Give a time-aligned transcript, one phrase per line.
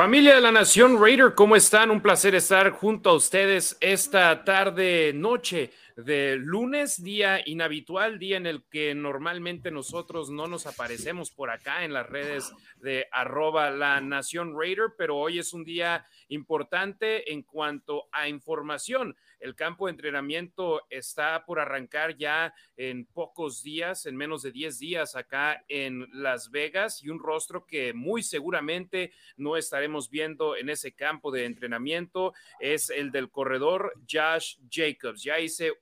[0.00, 1.90] Familia de la Nación Raider, ¿cómo están?
[1.90, 8.46] Un placer estar junto a ustedes esta tarde, noche de lunes, día inhabitual, día en
[8.46, 14.00] el que normalmente nosotros no nos aparecemos por acá en las redes de arroba la
[14.00, 19.16] Nación Raider, pero hoy es un día importante en cuanto a información.
[19.40, 24.78] El campo de entrenamiento está por arrancar ya en pocos días, en menos de 10
[24.78, 30.68] días acá en Las Vegas y un rostro que muy seguramente no estaremos viendo en
[30.68, 35.22] ese campo de entrenamiento es el del corredor Josh Jacobs.
[35.22, 35.72] Ya hice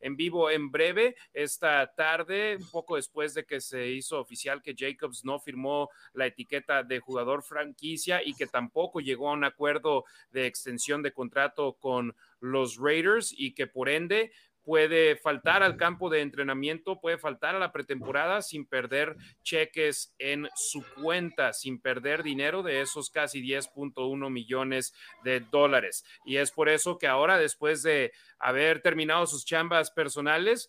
[0.00, 4.74] en vivo en breve esta tarde, un poco después de que se hizo oficial que
[4.76, 10.04] Jacobs no firmó la etiqueta de jugador franquicia y que tampoco llegó a un acuerdo
[10.30, 14.32] de extensión de contrato con los Raiders y que por ende
[14.64, 20.48] puede faltar al campo de entrenamiento, puede faltar a la pretemporada sin perder cheques en
[20.54, 24.94] su cuenta, sin perder dinero de esos casi 10.1 millones
[25.24, 26.04] de dólares.
[26.24, 30.68] Y es por eso que ahora, después de haber terminado sus chambas personales,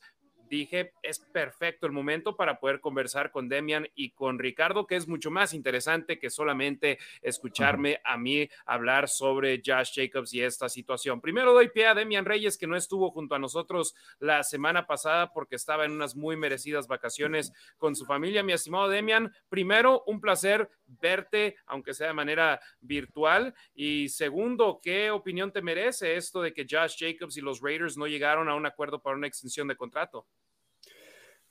[0.54, 5.08] dije, es perfecto el momento para poder conversar con Demian y con Ricardo, que es
[5.08, 11.22] mucho más interesante que solamente escucharme a mí hablar sobre Josh Jacobs y esta situación.
[11.22, 15.34] Primero doy pie a Demian Reyes, que no estuvo junto a nosotros la semana pasada
[15.34, 18.44] porque estaba en unas muy merecidas vacaciones con su familia.
[18.44, 23.54] Mi estimado Demian, primero, un placer verte, aunque sea de manera virtual.
[23.74, 28.08] Y segundo, ¿qué opinión te merece esto de que Josh Jacobs y los Raiders no
[28.08, 30.28] llegaron a un acuerdo para una extensión de contrato?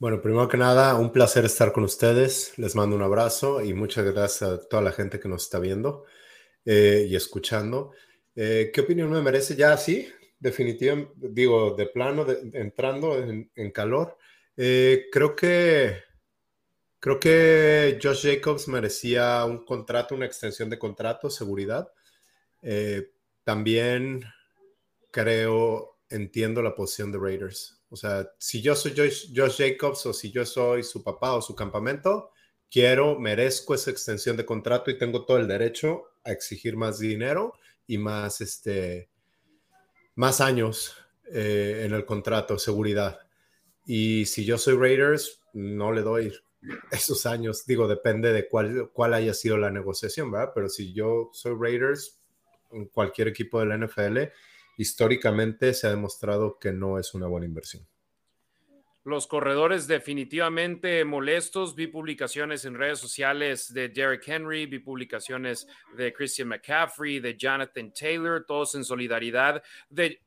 [0.02, 2.58] Bueno, primero que nada, un placer estar con ustedes.
[2.58, 6.06] Les mando un abrazo y muchas gracias a toda la gente que nos está viendo
[6.64, 7.92] eh, y escuchando.
[8.34, 9.54] Eh, ¿Qué opinión me merece?
[9.54, 10.08] Ya sí,
[10.40, 14.18] definitivamente, digo, de plano, entrando en, calor.
[14.56, 16.02] Eh, creo que
[17.03, 21.92] creo que Josh Jacobs merecía un contrato, una extensión de contrato, seguridad.
[23.42, 24.22] también
[25.11, 27.83] creo, entiendo la posición de Raiders.
[27.91, 31.56] O sea, si yo soy Josh, Jacobs o si yo soy su papá o su
[31.56, 32.31] campamento,
[32.71, 37.55] quiero, merezco esa extensión de contrato y tengo todo el derecho a exigir más dinero
[37.84, 39.10] y más, este,
[40.15, 40.94] más años
[41.32, 43.19] eh, en el contrato, seguridad.
[43.87, 46.32] Y si yo soy Raiders, no le doy
[46.91, 47.67] esos años.
[47.67, 50.53] Digo, depende de cuál, cuál haya sido la negociación, ¿verdad?
[50.55, 52.21] Pero si yo soy Raiders,
[52.93, 54.19] cualquier equipo de la NFL,
[54.78, 57.87] históricamente se ha demostrado que no es una buena inversión
[59.04, 61.74] los corredores definitivamente molestos.
[61.74, 67.92] Vi publicaciones en redes sociales de Derek Henry, vi publicaciones de Christian McCaffrey, de Jonathan
[67.92, 69.62] Taylor, todos en solidaridad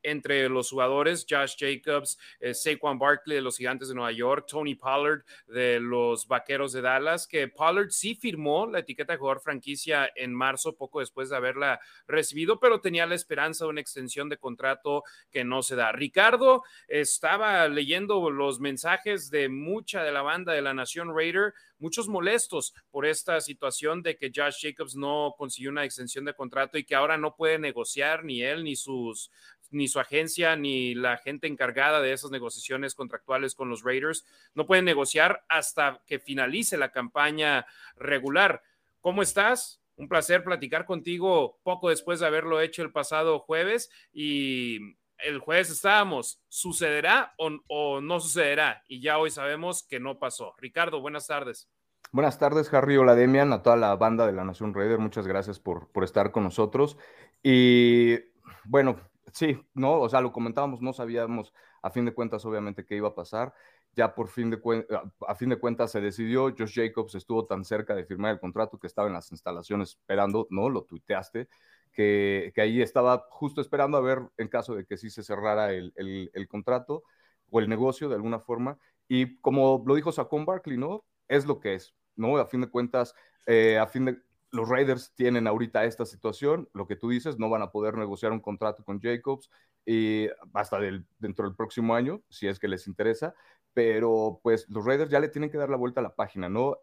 [0.02, 4.74] entre los jugadores, Josh Jacobs, eh, Saquon Barkley de los Gigantes de Nueva York, Tony
[4.74, 10.10] Pollard de los Vaqueros de Dallas, que Pollard sí firmó la etiqueta de jugador franquicia
[10.14, 14.36] en marzo, poco después de haberla recibido, pero tenía la esperanza de una extensión de
[14.36, 15.92] contrato que no se da.
[15.92, 22.08] Ricardo estaba leyendo los mensajes de mucha de la banda de la Nación Raider, muchos
[22.08, 26.82] molestos por esta situación de que Josh Jacobs no consiguió una extensión de contrato y
[26.82, 29.30] que ahora no puede negociar ni él ni sus
[29.70, 34.24] ni su agencia ni la gente encargada de esas negociaciones contractuales con los Raiders
[34.54, 38.62] no pueden negociar hasta que finalice la campaña regular.
[39.00, 39.80] ¿Cómo estás?
[39.94, 45.70] Un placer platicar contigo poco después de haberlo hecho el pasado jueves y el jueves
[45.70, 48.82] estábamos, ¿sucederá o, no sucederá?
[48.88, 50.54] Y ya hoy sabemos que no pasó.
[50.58, 51.68] Ricardo, buenas tardes.
[52.12, 52.96] Buenas tardes, Harry.
[52.96, 54.98] Hola, Demian, a toda la banda de la Nación Raider.
[54.98, 56.96] Muchas gracias por, por estar con nosotros.
[57.42, 58.16] Y
[58.64, 58.96] bueno,
[59.32, 63.08] sí, no, o sea, lo comentábamos, no sabíamos a fin de cuentas, obviamente, qué iba
[63.08, 63.52] a pasar.
[63.94, 64.60] Ya por fin de
[65.26, 66.54] a fin de cuentas se decidió.
[66.56, 70.46] Josh Jacobs estuvo tan cerca de firmar el contrato que estaba en las instalaciones esperando,
[70.50, 70.68] ¿no?
[70.68, 71.48] Lo tuiteaste
[71.96, 76.46] que, ahí estaba justo esperando a ver en caso de que sí se cerrara el,
[76.48, 77.02] contrato
[77.50, 78.78] o el negocio de alguna forma.
[79.08, 81.04] Y como lo dijo Saquon Barkley, ¿no?
[81.26, 82.36] Es lo que es, ¿no?
[82.36, 83.14] A fin de cuentas,
[83.46, 84.18] eh, a fin de,
[84.52, 88.32] los Raiders tienen ahorita esta situación, lo que tú dices, no van a poder negociar
[88.32, 89.50] un contrato con Jacobs
[89.84, 90.78] y hasta
[91.18, 93.34] dentro del próximo año, si es que les interesa,
[93.72, 96.76] pero pues los Raiders ya le tienen que dar la vuelta a la página, ¿no?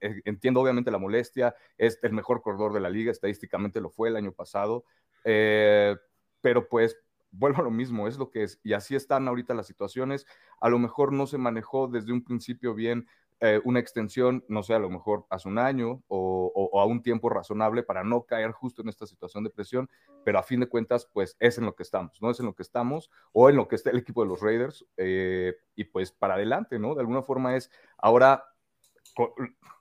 [0.00, 4.08] Eh, entiendo obviamente la molestia, es el mejor corredor de la liga, estadísticamente lo fue
[4.08, 4.84] el año pasado,
[5.24, 5.96] eh,
[6.40, 6.96] pero pues
[7.30, 10.26] vuelvo a lo mismo, es lo que es, y así están ahorita las situaciones,
[10.60, 13.06] a lo mejor no se manejó desde un principio bien
[13.40, 17.28] eh, una extensión, no sé, a lo mejor hace un año o, a un tiempo
[17.28, 19.88] razonable para no caer justo en esta situación de presión,
[20.24, 22.30] pero a fin de cuentas, pues es en lo que estamos, ¿no?
[22.30, 24.84] Es en lo que estamos o en lo que está el equipo de los Raiders
[24.96, 26.94] y pues para adelante, ¿no?
[26.94, 28.44] De alguna forma es ahora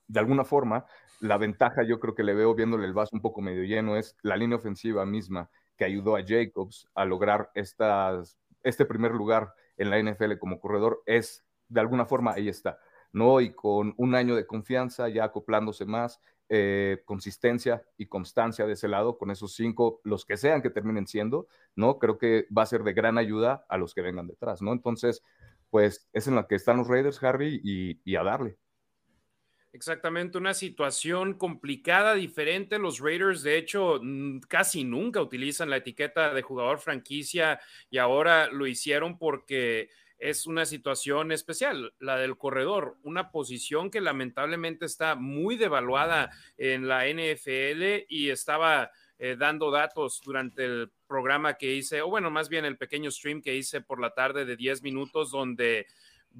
[0.07, 0.85] de alguna forma,
[1.19, 4.15] la ventaja yo creo que le veo viéndole el vaso un poco medio lleno es
[4.21, 9.89] la línea ofensiva misma que ayudó a Jacobs a lograr estas, este primer lugar en
[9.89, 12.79] la NFL como corredor es de alguna forma ahí está,
[13.11, 13.41] ¿no?
[13.41, 18.87] Y con un año de confianza, ya acoplándose más, eh, consistencia y constancia de ese
[18.87, 21.99] lado, con esos cinco, los que sean que terminen siendo, ¿no?
[21.99, 24.71] Creo que va a ser de gran ayuda a los que vengan detrás, ¿no?
[24.71, 25.23] Entonces,
[25.69, 28.57] pues es en la que están los Raiders, Harry, y, a darle.
[29.77, 32.79] Exactamente, una situación complicada, diferente.
[32.79, 34.01] Los Raiders, de hecho,
[34.47, 37.59] casi nunca utilizan la etiqueta de jugador franquicia
[37.91, 44.01] y ahora lo hicieron porque es una situación especial, la del corredor, una posición que
[44.01, 48.89] lamentablemente está muy devaluada en la NFL y estaba
[49.19, 53.43] eh, dando datos durante el programa que hice, o bueno, más bien el pequeño stream
[53.43, 55.85] que hice por la tarde de 10 minutos, donde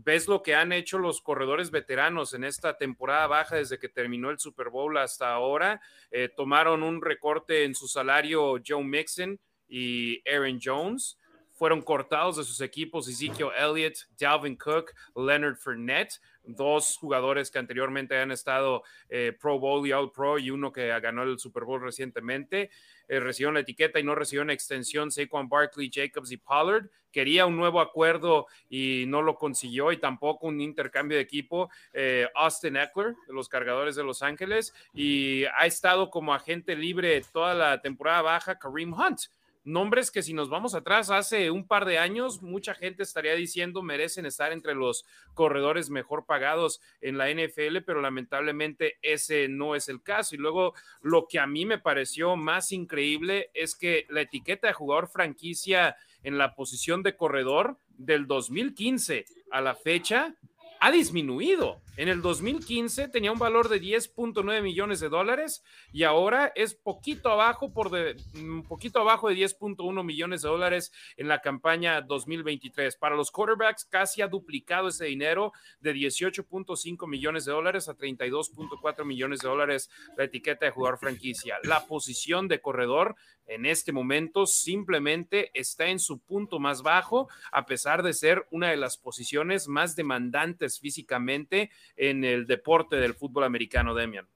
[0.03, 4.29] ves lo que han hecho los corredores veteranos en esta temporada baja desde que terminó
[4.29, 5.81] el Super Bowl hasta ahora.
[6.11, 11.17] Eh, tomaron un recorte en su salario Joe Mixon y Aaron Jones
[11.57, 18.17] fueron cortados de sus equipos Ezekiel Elliott, Dalvin Cook, Leonard Fournette, dos jugadores que anteriormente
[18.17, 21.81] han estado eh, Pro Bowl y All Pro y uno que ganó el Super Bowl
[21.81, 22.69] recientemente.
[23.07, 26.89] Eh, recibieron la etiqueta y no recibieron extensión Saquon Barkley, Jacobs y Pollard.
[27.11, 31.69] Quería un nuevo acuerdo y no lo consiguió y tampoco un intercambio de equipo.
[31.94, 37.21] Eh, Austin Eckler, de los cargadores de Los Ángeles, y ha estado como agente libre
[37.31, 39.21] toda la temporada baja Kareem Hunt
[39.68, 43.81] nombres que si nos vamos atrás hace un par de años, mucha gente estaría diciendo
[43.81, 49.90] merecen estar entre los corredores mejor pagados en la NFL, pero lamentablemente ese no es
[49.90, 50.36] el caso.
[50.36, 54.74] Y luego lo que a mí me pareció más increíble es que la etiqueta de
[54.74, 60.34] jugador franquicia en la posición de corredor del 2015 a la fecha
[60.80, 61.81] ha disminuido.
[61.97, 67.29] En el 2015 tenía un valor de 10.9 millones de dólares y ahora es poquito
[67.29, 72.01] abajo por de un mm, poquito abajo de 10.1 millones de dólares en la campaña
[72.01, 72.97] 2023.
[72.97, 79.03] Para los quarterbacks casi ha duplicado ese dinero de 18.5 millones de dólares a 32.4
[79.03, 81.57] millones de dólares la etiqueta de jugador franquicia.
[81.63, 83.15] La posición de corredor
[83.47, 88.69] en este momento simplemente está en su punto más bajo, a pesar de ser una
[88.69, 94.28] de las posiciones más demandantes físicamente en el deporte del fútbol americano, Demian.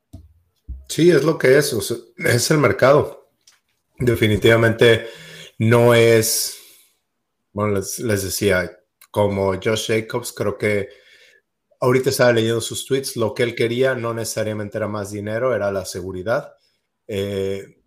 [0.87, 1.73] Sí, es lo que es,
[2.17, 3.29] es el mercado.
[3.97, 5.07] Definitivamente
[5.57, 6.59] no es,
[7.53, 8.79] bueno, les, decía,
[9.11, 10.89] como Josh Jacobs, creo que
[11.79, 15.71] ahorita estaba leyendo sus tweets, lo que él quería no necesariamente era más dinero, era
[15.71, 16.55] la seguridad.
[17.07, 17.83] Eh,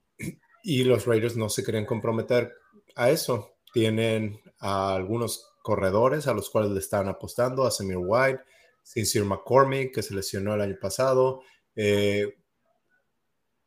[0.63, 2.55] y los Raiders no se querían comprometer
[2.97, 3.57] a eso.
[3.73, 8.41] Tienen a algunos corredores a los cuales le están apostando, a Samir White,
[8.85, 11.43] Sincere McCormick, que se lesionó el año pasado.
[11.75, 12.37] Eh,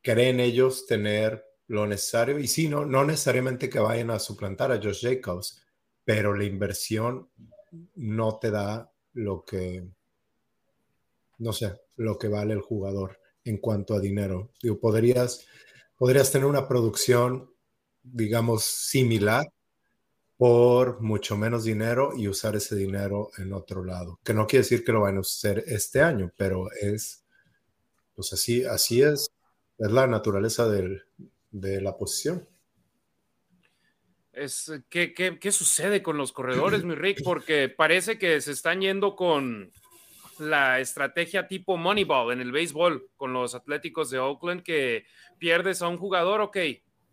[0.01, 2.39] ¿Creen ellos tener lo necesario?
[2.39, 5.61] Y sí, no, no necesariamente que vayan a suplantar a Josh Jacobs,
[6.05, 7.29] pero la inversión
[7.95, 9.85] no te da lo que,
[11.39, 14.53] no sé, lo que vale el jugador en cuanto a dinero.
[14.61, 15.45] Digo, podrías
[15.97, 17.51] podrías tener una producción,
[18.03, 19.45] digamos, similar
[20.37, 24.19] por mucho menos dinero y usar ese dinero en otro lado.
[24.23, 27.25] Que no quiere decir que lo van a hacer este año, pero es,
[28.13, 29.29] pues así, así es,
[29.79, 32.47] es la naturaleza de la posición.
[34.31, 37.23] Es, ¿qué, qué sucede con los corredores, mi Rick?
[37.23, 39.71] Porque parece que se están yendo con
[40.37, 45.05] la estrategia tipo Moneyball en el béisbol con los Atléticos de Oakland que
[45.39, 46.57] pierdes a un jugador, ok,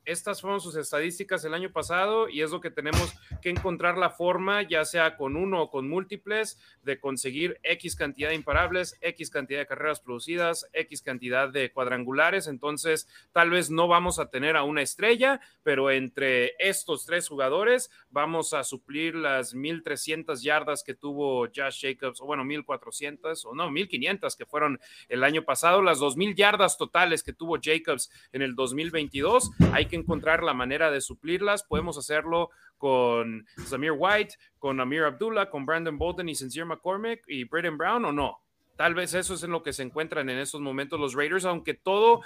[0.04, 4.10] estas fueron sus estadísticas el año pasado y es lo que tenemos que encontrar la
[4.10, 9.30] forma, ya sea con uno o con múltiples, de conseguir X cantidad de imparables, X
[9.30, 12.46] cantidad de carreras producidas, X cantidad de cuadrangulares.
[12.46, 17.90] Entonces, tal vez no vamos a tener a una estrella, pero entre estos tres jugadores
[18.10, 23.70] vamos a suplir las 1300 yardas que tuvo Josh Jacobs, o bueno, 1400 o no,
[23.70, 28.54] 1500 que fueron el año pasado, las 2000 yardas totales que tuvo Jacobs en el
[28.54, 29.50] 2022.
[29.72, 31.64] Hay que encontrar la manera de suplirlas.
[31.64, 37.44] Podemos hacerlo con Samir White, con Amir Abdullah, con Brandon Bolden y Sincere McCormick y
[37.44, 38.40] Braden Brown o no.
[38.76, 41.74] Tal vez eso es en lo que se encuentran en estos momentos los Raiders, aunque
[41.74, 42.22] todo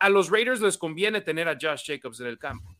[0.00, 2.77] a los Raiders les conviene tener a Josh Jacobs en el campo.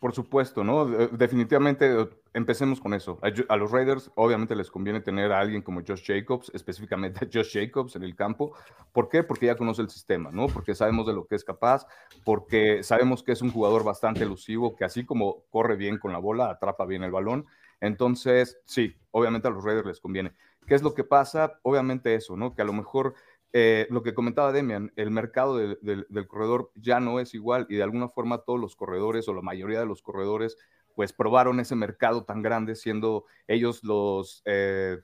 [0.00, 0.86] Por supuesto, ¿no?
[0.86, 3.18] Definitivamente eh, empecemos con eso.
[3.48, 7.52] A, los Raiders obviamente les conviene tener a alguien como Josh Jacobs, específicamente a Josh
[7.52, 8.54] Jacobs en el campo.
[8.92, 9.22] ¿Por qué?
[9.22, 10.46] Porque ya conoce el sistema, ¿no?
[10.46, 11.86] Porque sabemos de lo que es capaz,
[12.24, 16.18] porque sabemos que es un jugador bastante elusivo, que así como corre bien con la
[16.18, 17.46] bola, atrapa bien el balón.
[17.82, 20.32] Entonces, sí, obviamente a los Raiders les conviene.
[20.70, 21.58] ¿qué es lo que pasa?
[21.62, 22.54] Obviamente eso, ¿no?
[22.54, 23.14] Que a lo mejor
[23.52, 27.82] eh, lo que comentaba Demian, el mercado del corredor ya no es igual y de
[27.82, 30.56] alguna forma todos los corredores o la mayoría de los corredores
[30.94, 34.98] pues probaron ese mercado tan grande siendo ellos los, eh,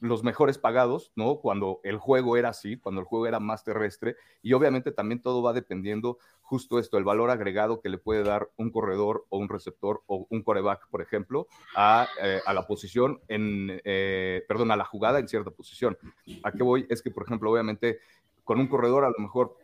[0.00, 1.36] los mejores pagados, ¿no?
[1.36, 5.42] Cuando el juego era así, cuando el juego era más terrestre y obviamente también todo
[5.42, 9.48] va dependiendo justo esto, el valor agregado que le puede dar un corredor o un
[9.48, 14.84] receptor o un coreback, por ejemplo, a, eh, la posición, en, eh, perdón, a la
[14.84, 15.98] jugada en cierta posición.
[16.42, 16.86] ¿A qué voy?
[16.88, 17.98] Es que, por ejemplo, obviamente
[18.44, 19.56] con un corredor a lo mejor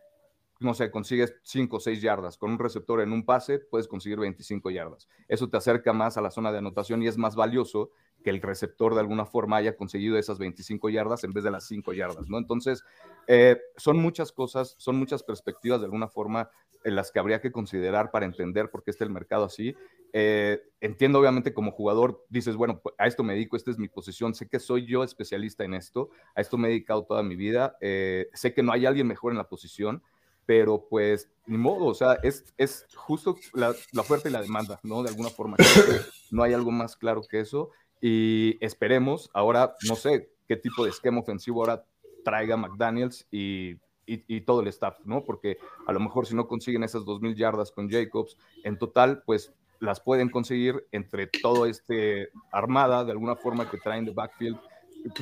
[0.61, 2.39] no sé, consigues 5 o 6 yardas.
[2.39, 5.09] Con un receptor en un pase puedes conseguir 25 yardas.
[5.29, 7.91] Eso te acerca más a la zona de anotación y es más valioso
[8.25, 11.67] que el receptor de alguna forma haya conseguido esas 25 yardas en vez de las
[11.67, 12.39] 5 yardas, ¿no?
[12.39, 12.83] Entonces,
[13.27, 16.51] eh, son muchas cosas, son muchas perspectivas de alguna forma
[16.85, 19.77] en las que habría que considerar para entender por qué está el mercado así.
[20.15, 23.89] Eh, entiendo obviamente como jugador, dices, bueno, pues, a esto me dedico, esta es mi
[23.89, 27.37] posición, sé que soy yo especialista en esto, a esto me he dedicado toda mi
[27.37, 30.03] vida, eh, sé que no hay alguien mejor en la posición,
[30.47, 34.79] pero pues ni modo, o sea, es, es justo la, la, oferta y la demanda,
[34.83, 35.03] ¿no?
[35.03, 35.57] De alguna forma,
[36.31, 37.71] no hay algo más claro que eso
[38.07, 41.87] y esperemos ahora, no sé qué tipo de esquema ofensivo ahora
[42.23, 45.25] traiga McDaniels y, y, todo el staff, ¿no?
[45.25, 45.57] Porque
[45.87, 50.01] a lo mejor si no consiguen esas 2.000 yardas con Jacobs, en total, pues las
[50.01, 54.59] pueden conseguir entre todo este armada, de alguna forma, que traen de backfield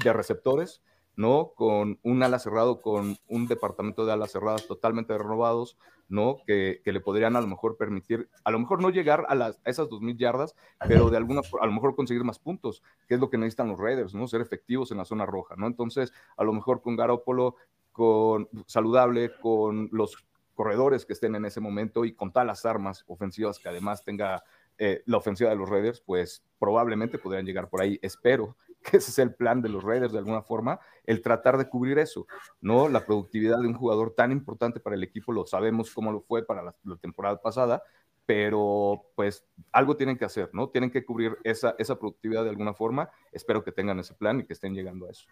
[0.02, 0.82] de receptores
[1.16, 1.52] ¿no?
[1.54, 5.76] Con un ala cerrado, con un departamento de alas cerradas totalmente renovados,
[6.12, 6.36] ¿no?
[6.46, 9.70] Que, le podrían a lo mejor permitir, a lo mejor no llegar a, las, a
[9.70, 10.54] esas 2.000 yardas,
[10.86, 13.78] pero de alguna, a lo mejor conseguir más puntos, que es lo que necesitan los
[13.78, 14.28] Raiders, ¿no?
[14.28, 15.66] Ser efectivos en la zona roja, ¿no?
[15.66, 17.56] Entonces, a lo mejor con Garópolo,
[17.92, 20.16] con saludable, con los
[20.54, 24.44] corredores que estén en ese momento y con todas las armas ofensivas que además tenga
[24.78, 27.98] eh, la ofensiva de los Raiders, pues probablemente podrían llegar por ahí.
[28.02, 31.68] Espero que ese es el plan de los Raiders de alguna forma, el tratar de
[31.68, 32.26] cubrir eso,
[32.60, 32.88] ¿no?
[32.88, 36.44] La productividad de un jugador tan importante para el equipo, lo sabemos cómo lo fue
[36.44, 37.82] para la, temporada pasada,
[38.26, 40.68] pero pues algo tienen que hacer, ¿no?
[40.68, 43.10] Tienen que cubrir esa, esa productividad de alguna forma.
[43.32, 45.26] Espero que tengan ese plan y que estén llegando a eso.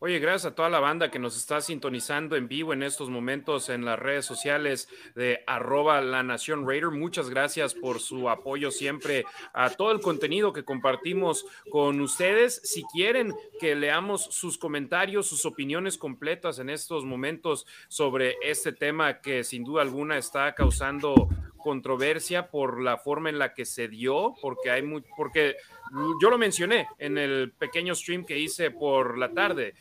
[0.00, 3.68] Oye, gracias a toda la banda que nos está sintonizando en vivo en estos momentos
[3.68, 6.92] en las redes sociales de arroba la Nación Raider.
[6.92, 12.60] Muchas gracias por su apoyo siempre a todo el contenido que compartimos con ustedes.
[12.62, 19.20] Si quieren que leamos sus comentarios, sus opiniones completas en estos momentos sobre este tema
[19.20, 21.28] que sin duda alguna está causando
[21.58, 25.56] controversia por la forma en la que se dio, porque hay muy, porque
[26.22, 29.74] yo lo mencioné en el pequeño stream que hice por la tarde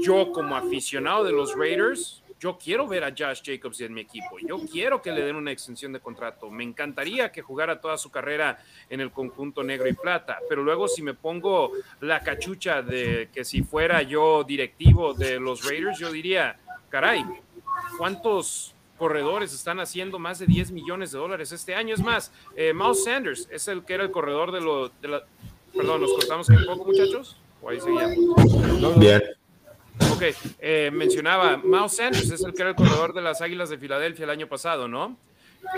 [0.00, 4.38] yo como aficionado de los Raiders, yo quiero ver a Josh Jacobs en mi equipo.
[4.46, 6.50] Yo quiero que le den una extensión de contrato.
[6.50, 10.38] Me encantaría que jugara toda su carrera en el conjunto negro y plata.
[10.46, 15.64] Pero luego si me pongo la cachucha de que si fuera yo directivo de los
[15.64, 16.58] Raiders, yo diría,
[16.90, 17.24] caray,
[17.96, 21.94] ¿cuántos corredores están haciendo más de 10 millones de dólares este año?
[21.94, 25.24] Es más, eh, Miles Sanders es el que era el corredor de, lo, de la...
[25.74, 27.38] Perdón, ¿nos cortamos un poco, muchachos?
[27.62, 28.98] ¿O ahí seguíamos?
[28.98, 29.22] Bien.
[30.58, 34.24] Eh, mencionaba, Miles Sanders es el que era el corredor de las Águilas de Filadelfia
[34.24, 35.18] el año pasado, ¿no?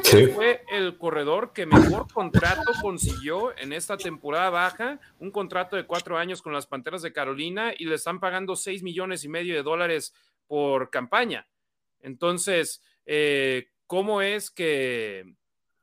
[0.03, 0.27] Sí.
[0.27, 6.19] Fue el corredor que mejor contrato consiguió en esta temporada baja, un contrato de cuatro
[6.19, 9.63] años con las Panteras de Carolina y le están pagando seis millones y medio de
[9.63, 10.13] dólares
[10.47, 11.47] por campaña.
[12.01, 15.35] Entonces, eh, ¿cómo es que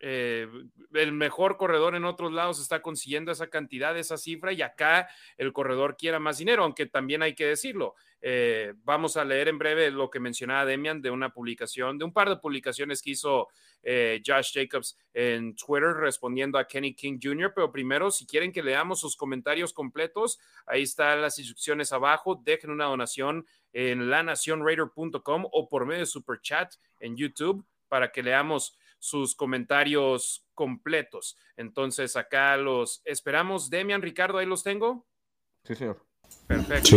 [0.05, 0.49] eh,
[0.91, 5.07] el mejor corredor en otros lados está consiguiendo esa cantidad, esa cifra, y acá
[5.37, 7.95] el corredor quiera más dinero, aunque también hay que decirlo.
[8.21, 12.11] Eh, vamos a leer en breve lo que mencionaba Demian de una publicación, de un
[12.11, 13.47] par de publicaciones que hizo
[13.81, 18.61] eh, Josh Jacobs en Twitter respondiendo a Kenny King Jr., pero primero, si quieren que
[18.61, 25.69] leamos sus comentarios completos, ahí están las instrucciones abajo, dejen una donación en lanacionraider.com o
[25.69, 31.37] por medio de Super Chat en YouTube para que leamos sus comentarios completos.
[31.57, 33.69] Entonces, acá los esperamos.
[33.69, 35.05] Demian, Ricardo, ahí los tengo.
[35.65, 36.01] Sí, señor.
[36.47, 36.95] Perfecto.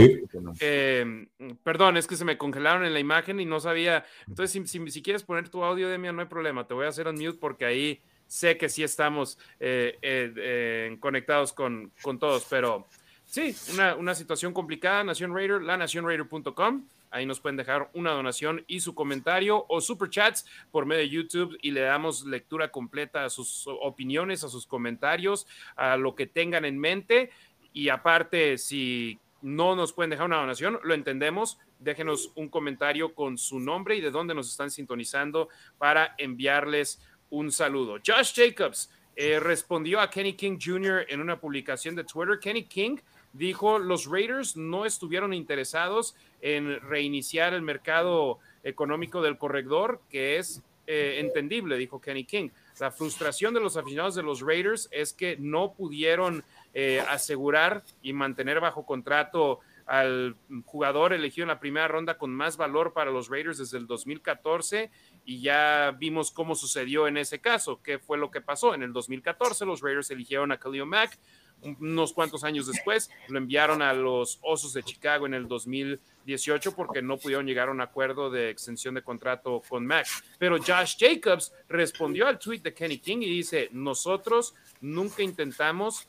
[0.61, 1.29] Em,
[1.65, 4.05] perdón, es que se me congelaron en la imagen y no sabía.
[4.29, 6.65] Entonces, si, quieres poner tu audio, Demian, no hay problema.
[6.65, 11.53] Te voy a hacer un mute porque ahí sé que sí estamos eh, eh, conectados
[11.53, 12.87] con, con, todos, pero
[13.25, 15.03] sí, una, una situación complicada.
[15.03, 16.87] Nación Raider, la nacionraider.com.
[17.11, 21.09] Ahí nos pueden dejar una donación y su comentario o super chats por medio de
[21.09, 25.47] YouTube y le damos lectura completa a sus opiniones, a sus comentarios,
[25.77, 27.31] a lo que tengan en mente.
[27.73, 31.59] Y aparte, si no nos pueden dejar una donación, lo entendemos.
[31.79, 35.49] Déjenos un comentario con su nombre y de dónde nos están sintonizando
[35.79, 37.99] para enviarles un saludo.
[38.05, 41.07] Josh Jacobs eh, respondió a Kenny King Jr.
[41.09, 42.39] en una publicación de Twitter.
[42.39, 42.99] Kenny King
[43.37, 50.63] dijo, los Raiders no estuvieron interesados en reiniciar el mercado económico del corredor, que es
[50.87, 52.51] eh, entendible, dijo Kenny King.
[52.79, 58.13] La frustración de los aficionados de los Raiders es que no pudieron eh, asegurar y
[58.13, 63.29] mantener bajo contrato al jugador elegido en la primera ronda con más valor para los
[63.29, 64.91] Raiders desde el 2014
[65.25, 68.75] y ya vimos cómo sucedió en ese caso, qué fue lo que pasó.
[68.75, 71.19] En el 2014 los Raiders eligieron a Khalil Mack,
[71.63, 77.03] unos cuantos años después lo enviaron a los Osos de Chicago en el 2018 porque
[77.03, 80.07] no pudieron llegar a un acuerdo de extensión de contrato con Mac.
[80.39, 86.09] Pero Josh Jacobs respondió al tweet de Kenny King y dice, nosotros nunca intentamos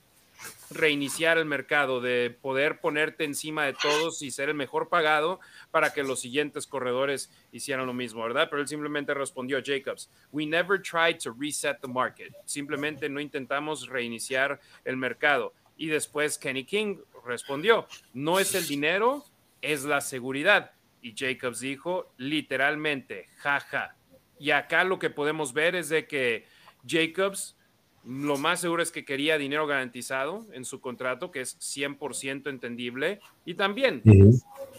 [0.69, 5.39] reiniciar el mercado, de poder ponerte encima de todos y ser el mejor pagado
[5.71, 8.47] para que los siguientes corredores hicieran lo mismo, ¿verdad?
[8.49, 12.33] Pero él simplemente respondió, Jacobs, we never tried to reset the market.
[12.45, 15.53] Simplemente no intentamos reiniciar el mercado.
[15.77, 19.23] Y después Kenny King respondió, no es el dinero,
[19.61, 20.71] es la seguridad.
[21.01, 23.95] Y Jacobs dijo literalmente, jaja.
[24.39, 26.45] Y acá lo que podemos ver es de que
[26.87, 27.55] Jacobs
[28.07, 33.19] lo más seguro es que quería dinero garantizado en su contrato, que es 100% entendible.
[33.43, 34.01] Y también,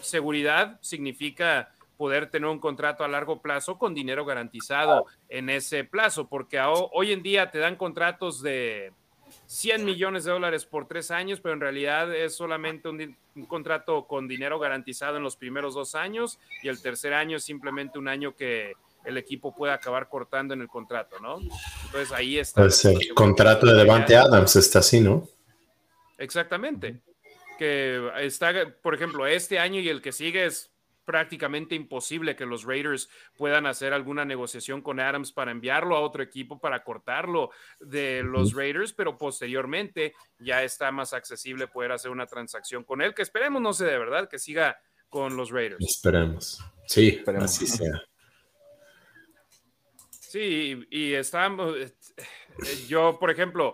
[0.01, 6.27] seguridad significa poder tener un contrato a largo plazo con dinero garantizado en ese plazo,
[6.27, 8.93] porque hoy en día te dan contratos de
[9.45, 14.07] 100 millones de dólares por tres años, pero en realidad es solamente un, un, contrato
[14.07, 18.07] con dinero garantizado en los primeros dos años y el tercer año es simplemente un
[18.07, 18.73] año que
[19.05, 21.39] el equipo puede acabar cortando en el contrato, ¿no?
[21.85, 22.61] Entonces ahí está.
[22.61, 25.27] Pues el contrato de Devante Adams está así, ¿no?
[26.17, 27.01] Exactamente.
[27.57, 30.71] Que está, por ejemplo, este año y el que sigue es
[31.09, 36.21] prácticamente imposible que los Raiders puedan hacer alguna negociación con Adams para enviarlo a otro
[36.21, 42.27] equipo para cortarlo de los Raiders, pero posteriormente ya está más accesible poder hacer una
[42.27, 44.77] transacción con él, que esperemos no sé de verdad que siga
[45.09, 45.83] con los Raiders.
[45.83, 46.63] Esperemos.
[46.85, 47.45] Sí, esperemos.
[47.45, 48.03] así sea.
[50.29, 51.91] Sí, y estamos, eh,
[52.87, 53.73] yo, por ejemplo,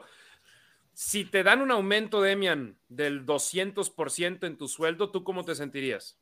[0.93, 6.17] si te dan un aumento, Demian, del 200% en tu sueldo, ¿tú cómo te sentirías?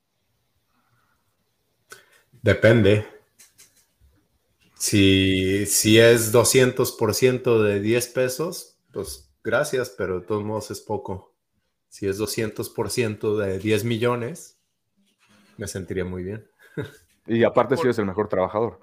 [2.42, 3.06] Depende.
[4.74, 11.36] Si, si es 200% de 10 pesos, pues gracias, pero de todos modos es poco.
[11.90, 14.58] Si es 200% de 10 millones,
[15.58, 16.50] me sentiría muy bien.
[17.28, 18.80] Y aparte, si eres el mejor trabajador.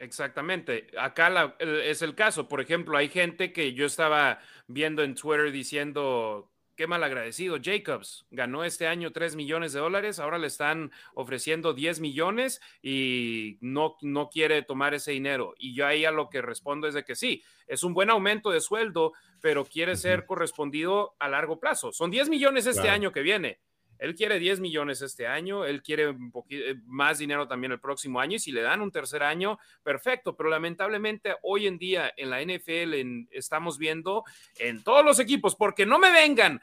[0.00, 0.86] Exactamente.
[0.98, 2.48] Acá es el caso.
[2.48, 8.24] Por ejemplo, hay gente que yo estaba viendo en Twitter diciendo, qué mal agradecido, Jacobs
[8.30, 13.98] ganó este año 3 millones de dólares, ahora le están ofreciendo 10 millones y no,
[14.00, 15.54] no quiere tomar ese dinero.
[15.58, 18.50] Y yo ahí a lo que respondo es de que sí, es un buen aumento
[18.50, 21.92] de sueldo, pero quiere ser correspondido a largo plazo.
[21.92, 23.60] Son 10 millones este año que viene
[24.00, 28.18] él quiere 10 millones este año, él quiere un eh, más dinero también el próximo
[28.18, 32.30] año y si le dan un tercer año, perfecto, pero lamentablemente hoy en día en
[32.30, 34.24] la NFL estamos viendo
[34.58, 36.62] en todos los equipos, porque no me vengan,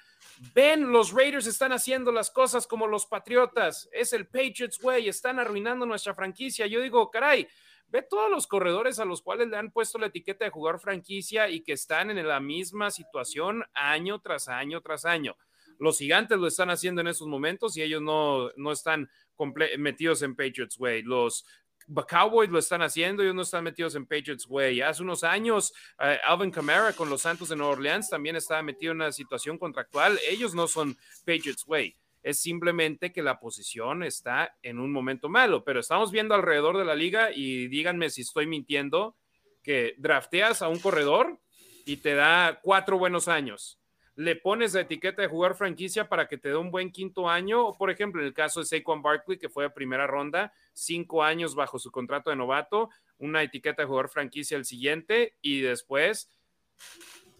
[0.55, 5.39] ven, los Raiders están haciendo las cosas como los Patriotas, es el Patriots Way, están
[5.39, 6.65] arruinando nuestra franquicia.
[6.65, 7.47] Yo digo, caray,
[7.87, 11.49] ve todos los corredores a los cuales le han puesto la etiqueta de jugar franquicia
[11.49, 15.35] y que están en la misma situación año tras año tras año.
[15.79, 19.09] Los gigantes lo están haciendo en estos momentos y ellos no, no están
[19.77, 21.03] metidos en Patriots Way.
[21.03, 21.45] Los
[22.07, 24.81] Cowboys lo están haciendo, ellos no están metidos en Patriots Way.
[24.81, 28.91] Hace unos años, eh, Alvin Kamara con los Santos de Nueva Orleans también estaba metido
[28.91, 30.19] en una situación contractual.
[30.27, 31.95] Ellos no son Patriots Way.
[32.23, 36.83] Es simplemente que la posición está en un momento malo, pero estamos viendo alrededor de
[36.83, 39.15] la liga y díganme si estoy mintiendo
[39.63, 41.39] que drafteas a un corredor
[41.85, 43.76] y te da cuatro buenos años
[44.17, 47.67] le pones la etiqueta de jugar franquicia para que te dé un buen quinto año,
[47.67, 51.23] o por ejemplo, en el caso de Saquon Barkley, que fue a primera ronda, cinco
[51.23, 56.31] años bajo su contrato de novato, una etiqueta de jugar franquicia el siguiente, y después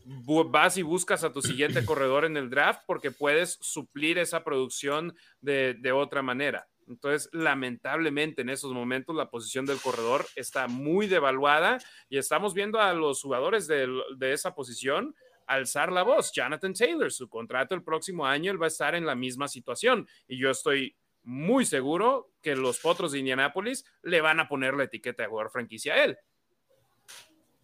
[0.06, 5.16] vas y buscas a tu siguiente corredor en el draft porque puedes suplir esa producción
[5.42, 6.68] de, de otra manera.
[6.88, 12.80] Entonces, lamentablemente en esos momentos la posición del corredor está muy devaluada y estamos viendo
[12.80, 15.16] a los jugadores de, de esa posición
[15.48, 16.32] alzar la voz.
[16.32, 20.08] Jonathan Taylor, su contrato el próximo año, él va a estar en la misma situación.
[20.28, 24.84] Y yo estoy muy seguro que los potros de Indianápolis le van a poner la
[24.84, 26.18] etiqueta de jugador franquicia a él.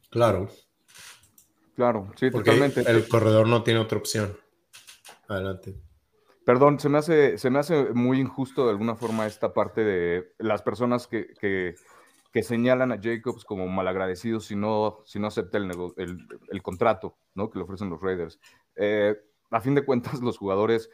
[0.10, 0.50] Claro.
[1.76, 2.82] Claro, sí, totalmente.
[2.82, 4.38] El corredor no tiene otra opción.
[5.28, 5.76] Adelante.
[6.46, 10.34] Perdón, se me hace, se me hace muy injusto de alguna forma esta parte de
[10.40, 11.76] las personas que, que
[12.34, 15.70] que señalan a Jacobs como malagradecido si no, si no acepta el,
[16.50, 17.52] el, contrato ¿no?
[17.52, 18.40] que le ofrecen los Raiders.
[18.76, 19.16] Eh,
[19.52, 20.90] a fin de cuentas los jugadores,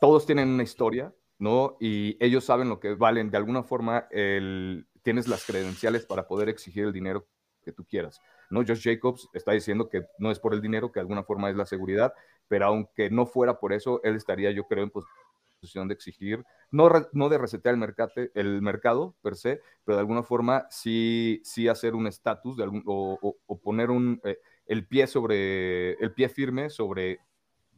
[0.00, 1.76] todos tienen una historia, ¿no?
[1.78, 3.30] Y ellos saben lo que valen.
[3.30, 7.28] De alguna forma, el, tienes las credenciales para poder exigir el dinero
[7.62, 8.20] que tú quieras.
[8.50, 8.64] ¿no?
[8.66, 11.54] Josh Jacobs está diciendo que no es por el dinero, que de alguna forma es
[11.54, 12.12] la seguridad,
[12.48, 15.29] pero aunque no fuera por eso, él estaría, yo creo, en posición
[15.60, 20.22] de exigir, no, no de resetear el, mercado, el mercado per se, pero de alguna
[20.22, 26.12] forma sí, sí hacer un estatus o, o, poner un, eh, el pie sobre, el
[26.12, 27.20] pie firme sobre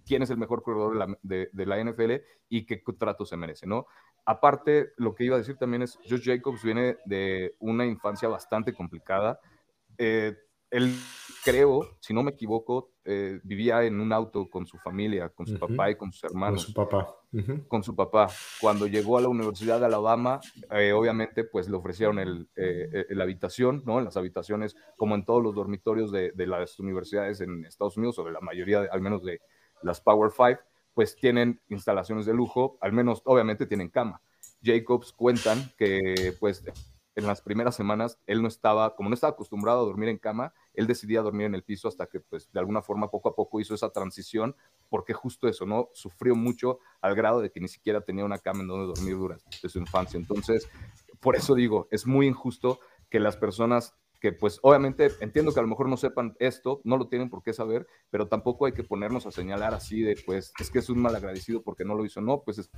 [0.06, 2.12] quién es el mejor corredor de la, de, de la NFL
[2.48, 3.86] y qué trato se merece, ¿no?
[4.24, 8.72] Aparte, lo que iba a decir también es, Josh Jacobs viene de una infancia bastante
[8.72, 9.40] complicada.
[9.98, 10.36] Eh,
[10.70, 10.94] él,
[11.42, 15.58] creo, si no me equivoco, eh, vivía en un auto con su familia, con su
[15.58, 16.64] papá y con sus hermanos.
[16.64, 17.16] Con su papá.
[17.68, 18.28] Con su papá.
[18.60, 23.82] Cuando llegó a la Universidad de Alabama, eh, obviamente, pues le ofrecieron el, la habitación,
[23.84, 23.98] ¿no?
[23.98, 28.18] En las habitaciones, como en todos los dormitorios de, de las universidades en Estados Unidos,
[28.18, 29.40] o de la mayoría, al menos de
[29.82, 30.60] las Power Five
[30.94, 34.20] pues tienen instalaciones de lujo, al menos obviamente tienen cama.
[34.62, 36.64] Jacobs cuentan que pues
[37.14, 40.54] en las primeras semanas él no estaba, como no estaba acostumbrado a dormir en cama,
[40.74, 43.60] él decidía dormir en el piso hasta que pues de alguna forma poco a poco
[43.60, 44.56] hizo esa transición,
[44.88, 45.88] porque justo eso, ¿no?
[45.92, 49.68] Sufrió mucho al grado de que ni siquiera tenía una cama en donde dormir durante
[49.68, 50.18] su infancia.
[50.18, 50.68] Entonces,
[51.20, 55.64] por eso digo, es muy injusto que las personas que pues obviamente entiendo que a
[55.64, 58.84] lo mejor no sepan esto, no lo tienen por qué saber, pero tampoco hay que
[58.84, 62.04] ponernos a señalar así de pues es que es un mal agradecido porque no lo
[62.04, 62.70] hizo, no, pues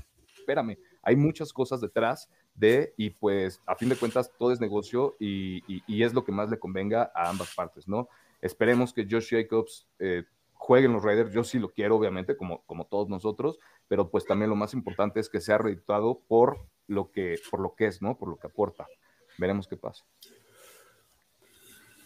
[0.45, 5.17] espérame, hay muchas cosas detrás de y pues a fin de cuentas todo es negocio
[5.19, 8.09] y, y, es lo que más le convenga a ambas partes, ¿no?
[8.41, 12.63] Esperemos que Josh Jacobs eh, juegue en los Raiders, yo sí lo quiero obviamente como,
[12.67, 17.11] como todos nosotros, pero pues también lo más importante es que sea redituado por lo
[17.11, 18.17] que, por lo que es, ¿no?
[18.19, 18.87] Por lo que aporta.
[19.39, 20.05] Veremos qué pasa.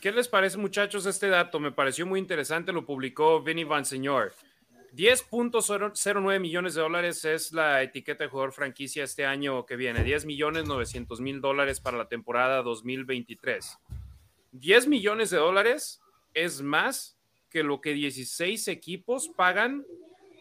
[0.01, 1.59] ¿Qué les parece, muchachos, este dato?
[1.59, 4.33] Me pareció muy interesante, lo publicó Vinny Van Señor.
[4.99, 10.03] 10.09 millones de dólares es la etiqueta de jugador franquicia este año que viene.
[10.03, 13.79] 10 millones 900 mil dólares para la temporada 2023.
[14.51, 16.01] 10 millones de dólares
[16.35, 17.17] es más
[17.49, 19.87] que lo que 16 equipos pagan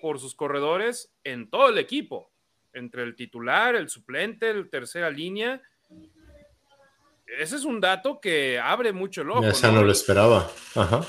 [0.02, 2.32] por sus corredores en todo el equipo,
[2.74, 5.62] entre el titular, el suplente, el tercera línea
[7.28, 9.43] ese es un dato que abre mucho el ojo.
[9.43, 10.50] Esa no, lo esperaba.
[10.76, 11.06] Ajá.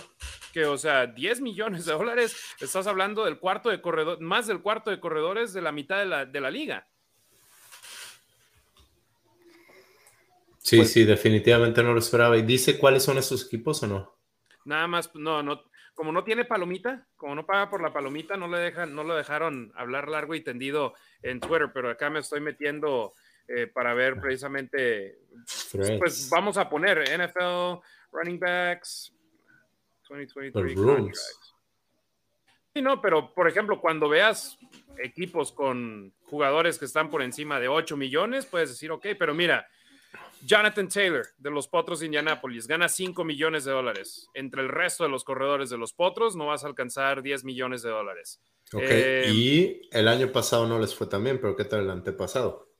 [0.58, 4.60] Que, o sea, 10 millones de dólares, estás hablando del cuarto de corredor, más del
[4.60, 6.84] cuarto de corredores de la mitad de la, de la liga.
[10.58, 12.36] Sí, pues sí, definitivamente no lo esperaba.
[12.36, 14.18] ¿Y dice cuáles son esos equipos o no?
[14.64, 15.62] Nada más, no, no,
[15.94, 19.14] como no tiene palomita, como no paga por la palomita, no le dejan, no lo
[19.14, 23.14] dejaron hablar largo y tendido en Twitter, pero acá me estoy metiendo
[23.46, 25.20] eh, para ver precisamente,
[26.00, 29.14] pues vamos a poner NFL, running backs,
[30.08, 31.54] 2023 contracts.
[32.74, 34.58] Sí, no, pero por ejemplo, cuando veas
[35.02, 39.66] equipos con jugadores que están por encima de 8 millones, puedes decir, ok, pero mira,
[40.42, 44.28] Jonathan Taylor de los Potros de Indianapolis gana 5 millones de dólares.
[44.34, 47.82] Entre el resto de los corredores de los Potros no vas a alcanzar 10 millones
[47.82, 48.40] de dólares.
[48.72, 51.90] Ok, eh, y el año pasado no les fue tan bien, pero ¿qué tal el
[51.90, 52.70] antepasado?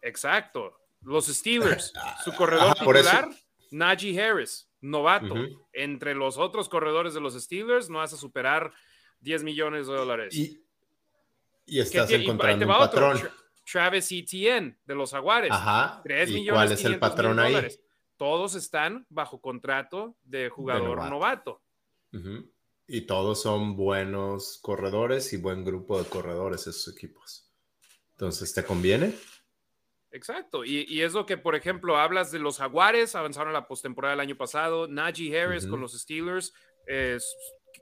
[0.00, 0.78] Exacto.
[1.00, 1.92] Los Steelers,
[2.24, 3.28] su corredor titular,
[3.70, 5.34] Najee Harris, novato.
[5.72, 8.72] Entre los otros corredores de los Steelers, no vas a superar
[9.20, 10.34] 10 millones de dólares.
[10.34, 10.60] Y,
[11.66, 13.20] estás encontrando un patrón.
[13.64, 15.50] Travis Etienne de los Jaguares.
[15.50, 16.00] Ajá.
[16.04, 17.52] 3 millones ¿Cuál es el patrón ahí?
[17.52, 17.80] Dólares.
[18.16, 21.62] Todos están bajo contrato de jugador novato.
[22.86, 27.50] Y todos son buenos corredores y buen grupo de corredores esos equipos.
[28.12, 29.14] Entonces, ¿te conviene?
[30.12, 34.12] Exacto, y, es lo que, por ejemplo, hablas de los Jaguares, avanzaron a la postemporada
[34.12, 36.52] el año pasado, Najee Harris con los Steelers,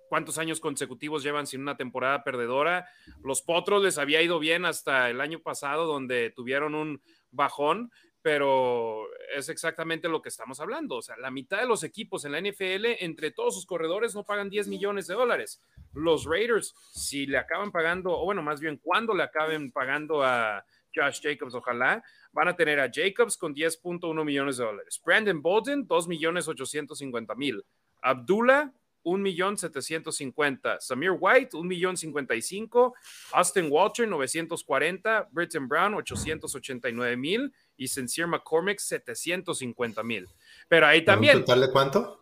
[0.08, 2.88] cuántos años consecutivos llevan sin una temporada perdedora.
[3.24, 7.90] Los Potros les había ido bien hasta el año pasado, donde tuvieron un bajón,
[8.22, 10.96] pero es exactamente lo que estamos hablando.
[10.96, 14.24] O sea, la mitad de los equipos en la NFL, entre todos sus corredores, no
[14.24, 15.62] pagan 10 millones de dólares.
[15.94, 20.64] Los Raiders, si le acaban pagando, o bueno, más bien cuando le acaben pagando a
[20.94, 25.86] Josh Jacobs, ojalá, van a tener a Jacobs con 10.1 millones de dólares, Brandon Bolden
[25.86, 27.64] 2 millones 850 mil,
[28.02, 28.72] Abdullah
[29.02, 32.94] 1 millón 750, Samir White 1 millón 55,
[33.32, 40.28] Austin Walter 940, Britton Brown 889 mil y Sincere McCormick 750 mil.
[40.68, 41.38] Pero ahí también.
[41.38, 42.20] ¿Un total de cuánto?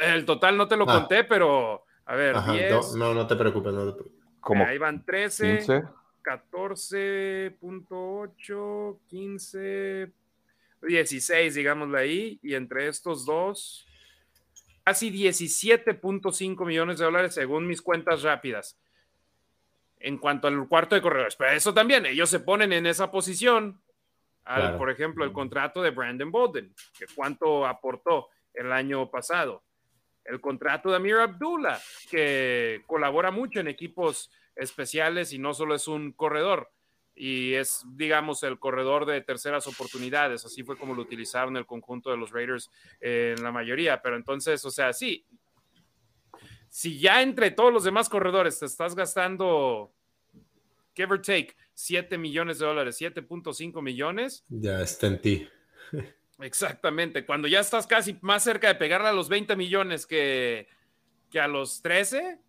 [0.00, 1.00] El total no te lo ah.
[1.00, 2.34] conté, pero a ver.
[2.96, 4.68] no, no, te preocupes, no te preocupes.
[4.68, 5.56] Ahí van 13.
[5.58, 5.84] 15.
[6.22, 10.12] 14.8, 15,
[10.82, 13.86] 16, digámoslo ahí, y entre estos dos,
[14.84, 18.78] casi 17.5 millones de dólares según mis cuentas rápidas.
[20.02, 21.36] en cuanto al cuarto de corredores.
[21.36, 23.80] Pero eso también, ellos se ponen en esa posición,
[24.44, 29.62] al, por ejemplo, el contrato de Brandon Bolden, que cuánto aportó el año pasado.
[30.24, 31.80] El contrato de Amir Abdullah,
[32.10, 36.70] que colabora mucho en equipos especiales y no solo es un corredor
[37.14, 40.44] y es, digamos, el corredor de terceras oportunidades.
[40.44, 44.00] Así fue como lo utilizaron el conjunto de los Raiders en la mayoría.
[44.00, 45.26] Pero entonces, o sea, sí,
[46.68, 49.92] si ya entre todos los demás corredores te estás gastando,
[50.94, 54.44] give or take, 7 millones de dólares, 7.5 millones.
[54.48, 55.48] Ya está en ti.
[56.40, 60.66] Exactamente, cuando ya estás casi más cerca de pegarle a los 20 millones que,
[61.30, 62.40] que a los 13,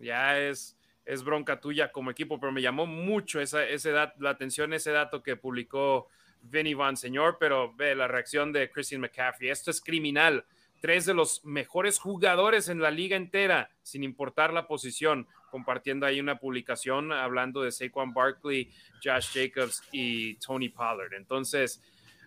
[0.00, 0.77] ya es
[1.08, 5.22] es bronca tuya como equipo, pero me llamó mucho esa, ese la atención ese dato
[5.22, 6.08] que publicó
[6.42, 9.48] Vinny Van Señor, pero ve la reacción de Christian McCaffrey.
[9.48, 10.44] Esto es criminal.
[10.82, 16.20] Tres de los mejores jugadores en la liga entera, sin importar la posición, compartiendo ahí
[16.20, 18.70] una publicación hablando de Saquon Barkley,
[19.02, 21.14] Josh Jacobs y Tony Pollard.
[21.14, 21.82] Entonces,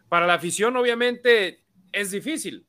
[0.09, 2.65] para la afición, obviamente, es difícil.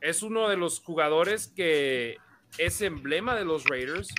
[0.00, 2.18] Es uno de los jugadores que
[2.56, 4.14] es emblema de los Raiders,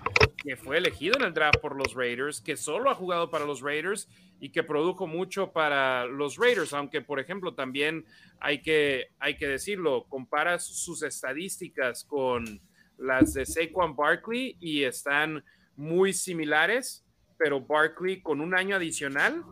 [0.45, 3.61] que fue elegido en el draft por los Raiders, que solo ha jugado para los
[3.61, 4.07] Raiders
[4.39, 8.05] y que produjo mucho para los Raiders, aunque por ejemplo también
[8.39, 12.61] hay que, hay que decirlo, compara sus estadísticas con
[12.97, 15.43] las de Saquon Barkley y están
[15.75, 17.03] muy similares,
[17.37, 19.43] pero Barkley con un año adicional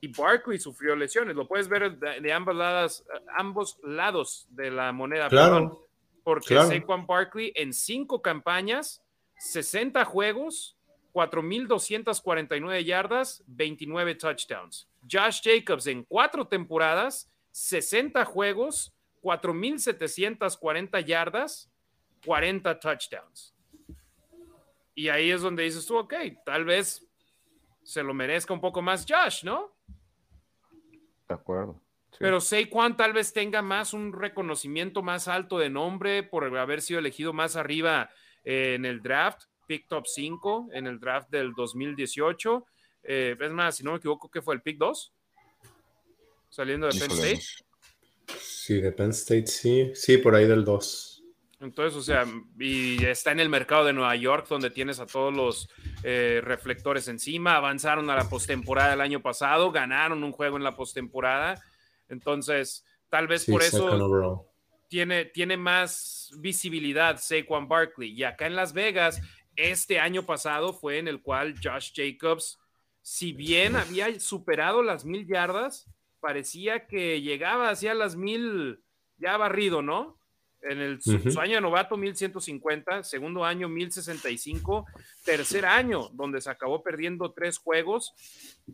[0.00, 3.04] y Barkley sufrió lesiones, lo puedes ver de, ambos, lados,
[3.36, 5.28] ambos lados de la moneda.
[5.28, 5.88] Claro
[6.28, 9.02] porque Saquon Barkley en cinco campañas,
[9.38, 10.76] 60 juegos,
[11.12, 14.88] 4.249 yardas, 29 touchdowns.
[15.10, 21.70] Josh Jacobs en cuatro temporadas, 60 juegos, 4.740 yardas,
[22.24, 23.54] 40 touchdowns.
[24.94, 27.06] Y ahí es donde dices tú, ok, tal vez
[27.84, 29.74] se lo merezca un poco más Josh, ¿no?
[31.28, 31.80] De acuerdo.
[32.18, 36.98] Pero Saquon tal vez tenga más un reconocimiento más alto de nombre por haber sido
[36.98, 38.10] elegido más arriba
[38.50, 42.64] en el draft, pick top 5 en el draft del 2018.
[43.02, 45.12] Eh, es más, si no me equivoco, ¿qué fue el pick 2?
[46.48, 47.42] Saliendo de Penn State.
[48.40, 49.90] Sí, de Penn State, sí.
[49.94, 51.24] Sí, por ahí del 2.
[51.60, 52.24] Entonces, o sea,
[52.58, 55.68] y está en el mercado de Nueva York, donde tienes a todos los
[56.02, 57.56] eh, reflectores encima.
[57.56, 61.62] Avanzaron a la postemporada el año pasado, ganaron un juego en la postemporada.
[62.08, 64.47] Entonces, tal vez por eso
[64.88, 68.10] tiene, tiene más visibilidad Saquon Barkley.
[68.10, 69.20] Y acá en Las Vegas,
[69.56, 72.58] este año pasado fue en el cual Josh Jacobs,
[73.02, 75.86] si bien había superado las mil yardas,
[76.20, 78.82] parecía que llegaba hacia las mil,
[79.16, 80.18] ya barrido, ¿no?
[80.62, 84.86] En el, su, año de novato, 1150, segundo año, 1065,
[85.24, 88.12] tercer año, donde se acabó perdiendo tres juegos,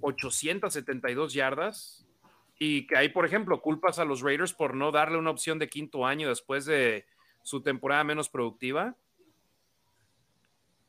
[0.00, 2.03] 872 yardas,
[2.66, 5.68] y que hay, por ejemplo, culpas a los Raiders por no darle una opción de
[5.68, 7.04] quinto año después de
[7.42, 8.96] su temporada menos productiva.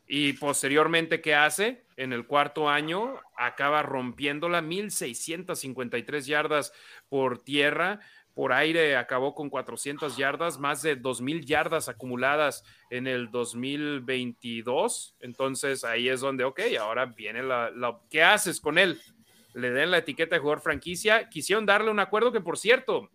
[0.08, 1.84] Y posteriormente, ¿qué hace?
[1.98, 6.72] En el cuarto año acaba rompiéndola 1.653 yardas
[7.10, 8.00] por tierra,
[8.34, 15.16] por aire acabó con 400 yardas, más de 2.000 yardas acumuladas en el 2022.
[15.20, 19.02] Entonces ahí es donde, ok, ahora viene la, la ¿qué haces con él?
[19.56, 21.30] Le den la etiqueta de jugador franquicia.
[21.30, 23.10] Quisieron darle un acuerdo que, por cierto,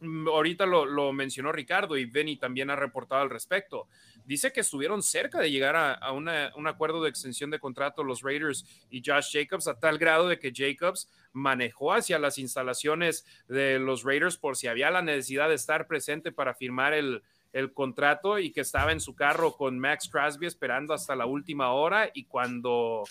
[0.00, 3.86] mm, ahorita lo, mencionó Ricardo y Benny también ha reportado al respecto.
[4.24, 8.64] Dice que estuvieron cerca de llegar a, un acuerdo de extensión de contrato los Raiders
[8.90, 14.04] y Josh Jacobs a tal grado de que Jacobs manejó hacia las instalaciones de los
[14.04, 18.52] Raiders por si había la necesidad de estar presente para firmar el, el contrato y
[18.52, 23.04] que estaba en su carro con Max Crosby esperando hasta la última hora y cuando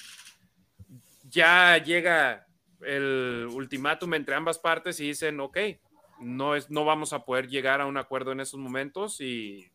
[1.29, 2.46] ya llega
[2.81, 5.57] el ultimátum entre ambas partes y dicen, ok,
[6.19, 9.71] no, es, no vamos a poder llegar a un acuerdo en esos momentos y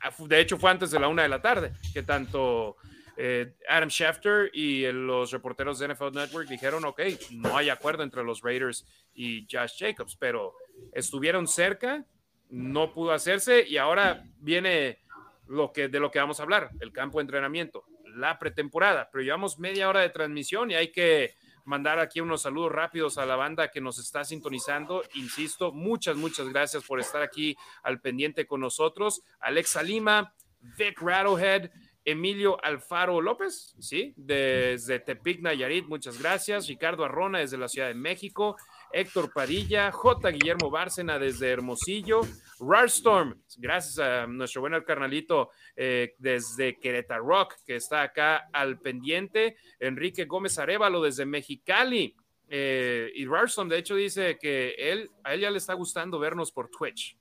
[0.00, 2.76] ah, de hecho fue antes de la una de la tarde que tanto
[3.16, 7.00] eh, Adam Schefter y los reporteros de NFL Network dijeron, ok,
[7.30, 10.54] no hay acuerdo entre los Raiders y Josh Jacobs, pero
[10.92, 12.06] estuvieron cerca,
[12.48, 14.98] no pudo hacerse y ahora viene
[15.46, 17.84] lo que, de lo que vamos a hablar, el campo de entrenamiento,
[18.16, 22.72] la pretemporada, pero llevamos media hora de transmisión y hay que mandar aquí unos saludos
[22.72, 25.02] rápidos a la banda que nos está sintonizando.
[25.14, 29.22] Insisto, muchas, muchas gracias por estar aquí al pendiente con nosotros.
[29.40, 31.70] Alexa Lima, Vic Rattlehead,
[32.04, 36.66] Emilio Alfaro López, sí, desde Tepic, Nayarit, muchas gracias.
[36.66, 38.56] Ricardo Arrona desde la Ciudad de México.
[38.92, 40.30] Héctor Padilla, J.
[40.30, 42.22] Guillermo Bárcena desde Hermosillo,
[42.60, 49.56] Rarstorm, gracias a nuestro buen carnalito eh, desde Querétaro Rock, que está acá al pendiente.
[49.80, 52.14] Enrique Gómez Arevalo desde Mexicali.
[52.48, 56.52] Eh, y Rarstorm, de hecho, dice que él, a él ya le está gustando vernos
[56.52, 57.16] por Twitch.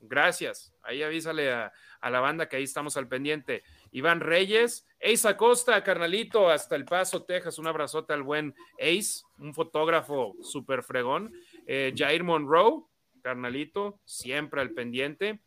[0.00, 0.72] Gracias.
[0.82, 3.62] Ahí avísale a, a la banda que ahí estamos al pendiente.
[3.92, 7.58] Iván Reyes, Ace Acosta, carnalito, hasta El Paso, Texas.
[7.58, 11.32] Un abrazote al buen Ace, un fotógrafo súper fregón.
[11.66, 12.84] Eh, Jair Monroe,
[13.22, 15.40] carnalito, siempre al pendiente.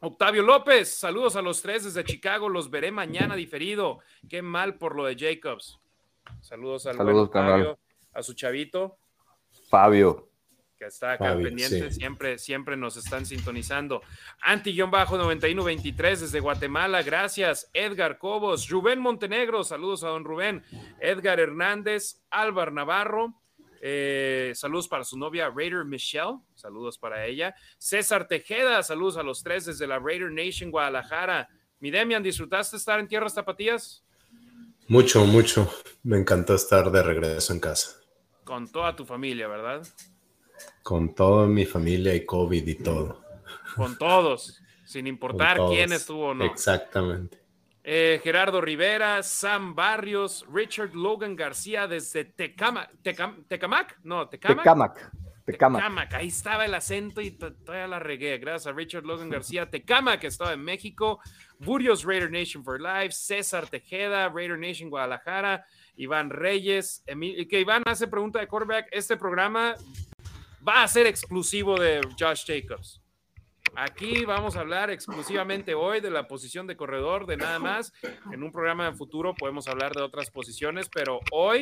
[0.00, 4.00] Octavio López, saludos a los tres desde Chicago, los veré mañana diferido.
[4.28, 5.78] Qué mal por lo de Jacobs.
[6.40, 7.78] Saludos al saludos, Octavio,
[8.12, 8.98] a su chavito.
[9.68, 10.31] Fabio
[10.82, 14.02] que está acá pendiente, siempre, siempre nos están sintonizando.
[14.40, 17.70] Anti-9123 desde Guatemala, gracias.
[17.72, 20.64] Edgar Cobos, Rubén Montenegro, saludos a don Rubén.
[20.98, 23.40] Edgar Hernández, Álvaro Navarro,
[23.80, 27.54] eh, saludos para su novia Raider Michelle, saludos para ella.
[27.78, 31.48] César Tejeda, saludos a los tres desde la Raider Nation Guadalajara.
[31.78, 34.04] Mi Demian, ¿disfrutaste estar en tierras tapatías?
[34.88, 35.72] Mucho, mucho.
[36.02, 38.00] Me encantó estar de regreso en casa.
[38.42, 39.86] Con toda tu familia, ¿verdad?
[40.82, 43.22] Con toda mi familia y COVID y todo.
[43.76, 46.44] Con todos, sin importar quién estuvo o no.
[46.44, 47.42] Exactamente.
[47.84, 55.12] Eh, Gerardo Rivera, Sam Barrios, Richard Logan García desde Tecamac, Tecamac, no, Tecamac.
[55.44, 56.14] Tecamac.
[56.14, 58.38] ahí estaba el acento y todavía la regué.
[58.38, 61.20] Gracias a Richard Logan García, Tecamac, que estaba en México,
[61.58, 68.06] Burios Raider Nation for Life, César Tejeda, Raider Nation Guadalajara, Iván Reyes, que Iván hace
[68.06, 68.88] pregunta de quarterback.
[68.92, 69.74] Este programa
[70.66, 73.00] va a ser exclusivo de Josh Jacobs.
[73.74, 77.92] Aquí vamos a hablar exclusivamente hoy de la posición de corredor, de nada más.
[78.30, 81.60] En un programa en futuro podemos hablar de otras posiciones, pero hoy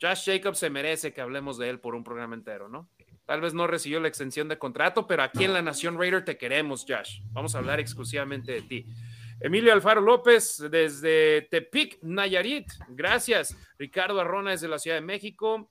[0.00, 2.88] Josh Jacobs se merece que hablemos de él por un programa entero, ¿no?
[3.26, 6.36] Tal vez no recibió la extensión de contrato, pero aquí en la Nación Raider te
[6.36, 7.20] queremos, Josh.
[7.30, 8.86] Vamos a hablar exclusivamente de ti.
[9.40, 12.66] Emilio Alfaro López desde Tepic, Nayarit.
[12.90, 13.56] Gracias.
[13.76, 15.70] Ricardo Arrona desde la Ciudad de México.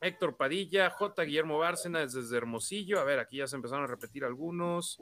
[0.00, 1.24] Héctor Padilla, J.
[1.24, 3.00] Guillermo Bárcena desde Hermosillo.
[3.00, 4.98] A ver, aquí ya se empezaron a repetir algunos.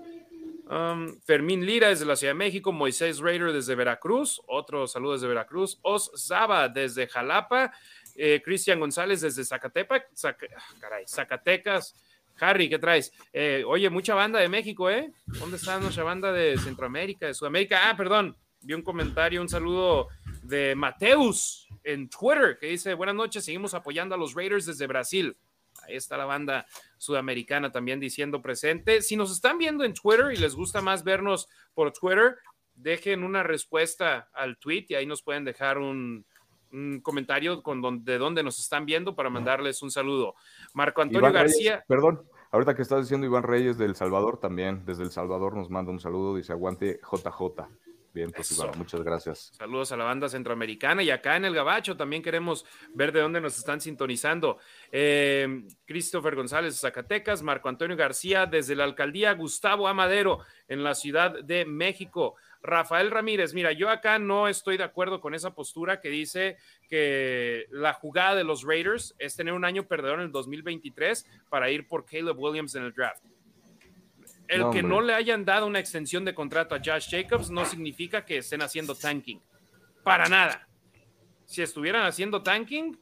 [0.69, 2.73] Um, Fermín Lira desde la Ciudad de México.
[2.73, 4.41] Moisés Raider desde Veracruz.
[4.47, 5.79] Otro saludo desde Veracruz.
[5.83, 7.73] Os Zaba desde Jalapa.
[8.21, 10.37] Eh, Cristian González desde Zacatepa, ah,
[11.07, 11.95] Zacatecas.
[12.41, 13.13] Harry, ¿qué traes?
[13.33, 15.13] Eh, oye, mucha banda de México, ¿eh?
[15.27, 17.89] ¿Dónde está nuestra banda de Centroamérica, de Sudamérica?
[17.89, 20.09] Ah, perdón, vi un comentario, un saludo
[20.43, 25.37] de Mateus en Twitter que dice, buenas noches, seguimos apoyando a los Raiders desde Brasil.
[25.87, 29.03] Ahí está la banda sudamericana también diciendo presente.
[29.03, 32.37] Si nos están viendo en Twitter y les gusta más vernos por Twitter,
[32.75, 36.25] dejen una respuesta al tweet y ahí nos pueden dejar un,
[37.03, 40.35] comentario con de dónde nos están viendo para mandarles un saludo.
[40.75, 41.83] Marco Antonio García.
[41.89, 45.91] perdón, ahorita que estás diciendo Iván Reyes del Salvador también, desde El Salvador nos manda
[45.91, 47.69] un saludo, dice aguante JJ.
[48.19, 49.53] Bien, pues muchas gracias.
[49.57, 53.41] Saludos a la banda centroamericana y acá en el Gabacho también queremos ver de dónde
[53.41, 54.59] nos están sintonizando.
[54.91, 61.45] Eh, Christopher González Zacatecas, Marco Antonio García desde la alcaldía Gustavo Amadero en la Ciudad
[61.45, 62.35] de México.
[62.61, 66.57] Rafael Ramírez, mira, yo acá no estoy de acuerdo con esa postura que dice
[66.89, 71.71] que la jugada de los Raiders es tener un año perdedor en el 2023 para
[71.71, 73.23] ir por Caleb Williams en el draft
[74.49, 78.25] el que no le hayan dado una extensión de contrato a Josh Jacobs no significa
[78.25, 79.41] que estén haciendo tanking.
[80.03, 80.67] Para nada.
[81.45, 82.99] Si estuvieran haciendo tanking,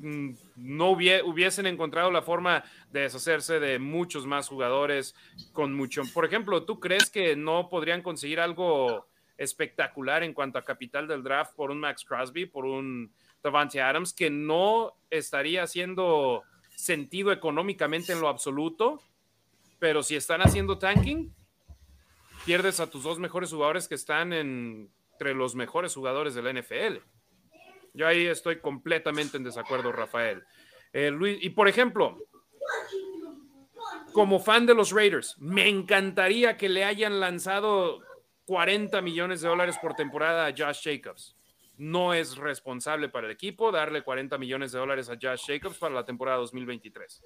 [0.00, 5.14] mm, no hubiesen encontrado la forma de deshacerse de muchos más jugadores
[5.52, 6.02] con mucho.
[6.12, 9.06] Por ejemplo, ¿tú crees que no podrían conseguir algo
[9.38, 14.12] espectacular en cuanto a capital del draft por un Max Crosby, por un Davante Adams,
[14.12, 16.42] que no estaría haciendo
[16.74, 19.00] sentido económicamente en lo absoluto?
[19.80, 21.34] Pero si están haciendo tanking,
[22.44, 26.98] pierdes a tus dos mejores jugadores que están entre los mejores jugadores de la NFL.
[27.94, 30.44] Yo ahí estoy completamente en desacuerdo, Rafael.
[30.92, 32.18] Eh, Luis, y por ejemplo,
[34.12, 38.00] como fan de los Raiders, me encantaría que le hayan lanzado
[38.44, 41.36] 40 millones de dólares por temporada a Josh Jacobs.
[41.78, 45.94] No es responsable para el equipo darle 40 millones de dólares a Josh Jacobs para
[45.94, 47.24] la temporada 2023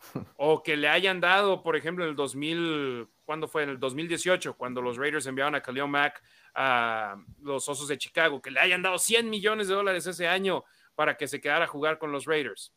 [0.36, 3.62] o que le hayan dado, por ejemplo, en el 2000, ¿cuándo fue?
[3.62, 6.22] En el 2018, cuando los Raiders enviaron a Khalil Mack
[6.54, 10.64] a los Osos de Chicago, que le hayan dado 100 millones de dólares ese año
[10.94, 12.74] para que se quedara a jugar con los Raiders.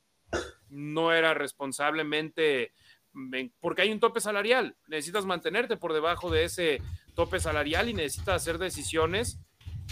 [0.69, 2.73] No era responsablemente,
[3.59, 4.75] porque hay un tope salarial.
[4.87, 6.81] Necesitas mantenerte por debajo de ese
[7.15, 9.39] tope salarial y necesitas hacer decisiones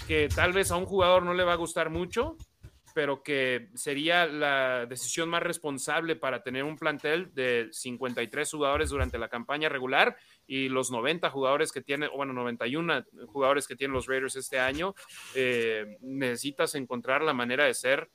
[0.07, 2.37] que tal vez a un jugador no le va a gustar mucho,
[2.93, 9.17] pero que sería la decisión más responsable para tener un plantel de 53 jugadores durante
[9.17, 10.17] la campaña regular
[10.47, 14.95] y los 90 jugadores que tiene, bueno, 91 jugadores que tienen los Raiders este año,
[15.35, 18.09] eh, necesitas encontrar la manera de ser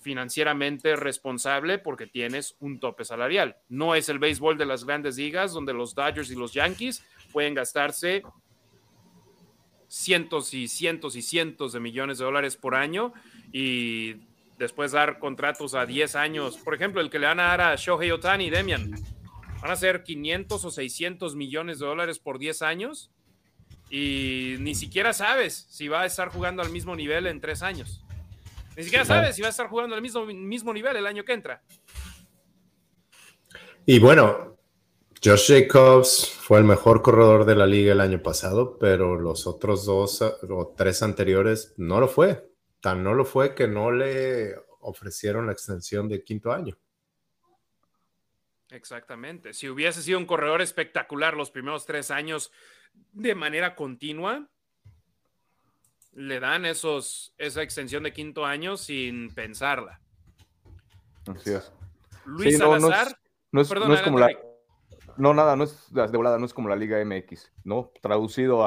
[0.00, 3.56] financieramente responsable porque tienes un tope salarial.
[3.68, 7.54] No es el béisbol de las grandes ligas donde los Dodgers y los Yankees pueden
[7.54, 8.22] gastarse
[9.88, 13.12] cientos y cientos y cientos de millones de dólares por año
[13.58, 14.20] y
[14.58, 16.58] después dar contratos a 10 años.
[16.58, 18.90] Por ejemplo, el que le van a dar a Shohei Otani, Demian,
[19.62, 23.10] van a ser 500 o 600 millones de dólares por 10 años
[23.88, 28.04] y ni siquiera sabes si va a estar jugando al mismo nivel en 3 años.
[28.76, 31.32] Ni siquiera sabes si va a estar jugando al mismo, mismo nivel el año que
[31.32, 31.62] entra.
[33.86, 34.58] Y bueno,
[35.24, 39.86] Josh Jacobs fue el mejor corredor de la liga el año pasado, pero los otros
[39.86, 42.54] dos o tres anteriores no lo fue.
[42.86, 46.78] Tan no lo fue que no le ofrecieron la extensión de quinto año.
[48.70, 49.54] Exactamente.
[49.54, 52.52] Si hubiese sido un corredor espectacular los primeros tres años
[53.10, 54.48] de manera continua,
[56.12, 60.00] le dan esos, esa extensión de quinto año sin pensarla.
[61.26, 61.72] Así es.
[62.24, 63.18] Luis Salazar.
[63.50, 64.30] No es, no es como la,
[65.16, 67.90] no, nada, no es de volada, no es como la Liga MX, ¿no?
[68.00, 68.58] Traducido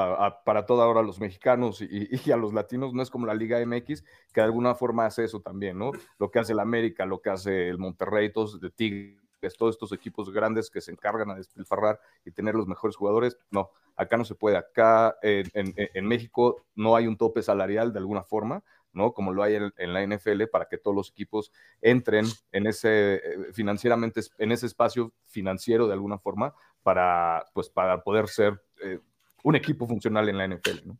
[0.45, 3.63] para toda hora a los mexicanos y, a los latinos, no es como la Liga
[3.65, 5.91] MX, que de alguna forma hace eso también, ¿no?
[6.17, 9.19] Lo que hace el América, lo que hace el Monterrey, todos de Tigres,
[9.57, 13.69] todos estos equipos grandes que se encargan a despilfarrar y tener los mejores jugadores, no,
[13.95, 14.57] acá no se puede.
[14.57, 19.13] Acá en México no hay un tope salarial de alguna forma, ¿no?
[19.13, 23.53] Como lo hay en, la NFL para que todos los equipos entren en ese eh,
[23.53, 28.99] financieramente en ese espacio financiero de alguna forma para pues para poder ser eh,
[29.43, 30.97] un equipo funcional en la NFL, ¿no?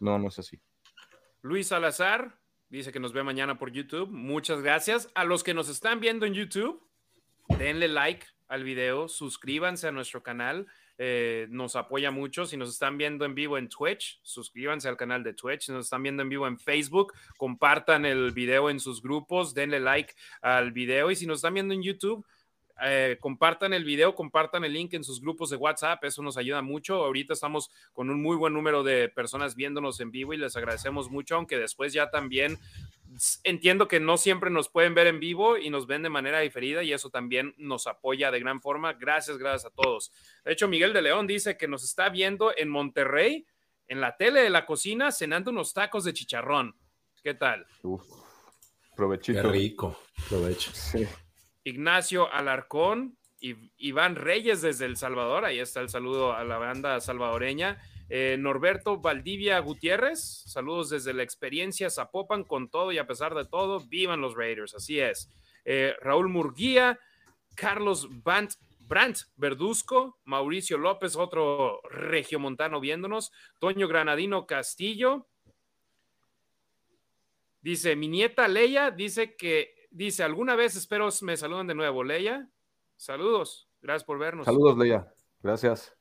[0.00, 0.60] No, no es así.
[1.42, 2.38] Luis Salazar
[2.68, 4.10] dice que nos ve mañana por YouTube.
[4.10, 5.10] Muchas gracias.
[5.14, 6.82] A los que nos están viendo en YouTube,
[7.58, 10.66] denle like al video, suscríbanse a nuestro canal.
[10.98, 12.46] Eh, nos apoya mucho.
[12.46, 15.66] Si nos están viendo en vivo en Twitch, suscríbanse al canal de Twitch.
[15.66, 19.80] Si nos están viendo en vivo en Facebook, compartan el video en sus grupos, denle
[19.80, 21.10] like al video.
[21.10, 22.26] Y si nos están viendo en YouTube,
[22.82, 26.60] eh, compartan el video, compartan el link en sus grupos de WhatsApp, eso nos ayuda
[26.62, 27.04] mucho.
[27.04, 31.10] Ahorita estamos con un muy buen número de personas viéndonos en vivo y les agradecemos
[31.10, 32.58] mucho, aunque después ya también
[33.44, 36.82] entiendo que no siempre nos pueden ver en vivo y nos ven de manera diferida
[36.82, 38.92] y eso también nos apoya de gran forma.
[38.92, 40.12] Gracias, gracias a todos.
[40.44, 43.46] De hecho, Miguel de León dice que nos está viendo en Monterrey,
[43.88, 46.76] en la tele de la cocina, cenando unos tacos de chicharrón.
[47.22, 47.66] ¿Qué tal?
[47.82, 48.04] Uf,
[48.94, 49.50] provechito.
[49.50, 49.98] rico,
[50.28, 50.72] provecho.
[51.66, 57.82] Ignacio Alarcón, Iván Reyes desde El Salvador, ahí está el saludo a la banda salvadoreña.
[58.08, 63.44] Eh, Norberto Valdivia Gutiérrez, saludos desde la experiencia Zapopan con todo y a pesar de
[63.46, 65.28] todo, vivan los Raiders, así es.
[65.64, 67.00] Eh, Raúl Murguía,
[67.56, 75.26] Carlos Brandt, Verduzco, Mauricio López, otro regiomontano viéndonos, Toño Granadino Castillo.
[77.60, 82.04] Dice, mi nieta Leia dice que, dice, alguna vez espero me saluden de nuevo.
[82.04, 82.48] Leia,
[82.96, 84.44] saludos, gracias por vernos.
[84.44, 85.96] Saludos, Leia, gracias.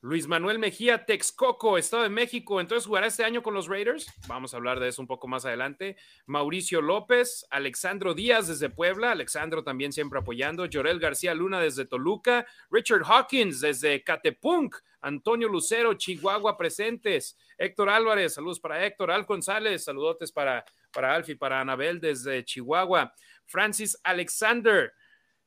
[0.00, 2.60] Luis Manuel Mejía, Texcoco, Estado de México.
[2.60, 4.06] Entonces, ¿jugará este año con los Raiders?
[4.28, 5.96] Vamos a hablar de eso un poco más adelante.
[6.24, 10.66] Mauricio López, Alexandro Díaz desde Puebla, Alexandro también siempre apoyando.
[10.66, 17.36] Llorel García Luna desde Toluca, Richard Hawkins desde Catepunk, Antonio Lucero, Chihuahua presentes.
[17.58, 19.10] Héctor Álvarez, saludos para Héctor.
[19.10, 23.12] Al González, saludotes para, para Alfie, para Anabel desde Chihuahua.
[23.44, 24.92] Francis Alexander,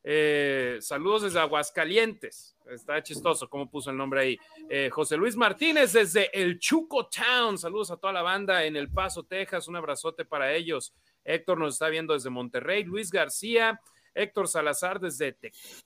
[0.04, 2.58] eh, saludos desde Aguascalientes.
[2.70, 4.38] Está chistoso cómo puso el nombre ahí.
[4.70, 7.58] Eh, José Luis Martínez desde el Chuco Town.
[7.58, 9.68] Saludos a toda la banda en El Paso, Texas.
[9.68, 10.94] Un abrazote para ellos.
[11.24, 12.84] Héctor nos está viendo desde Monterrey.
[12.84, 13.80] Luis García.
[14.14, 15.38] Héctor Salazar desde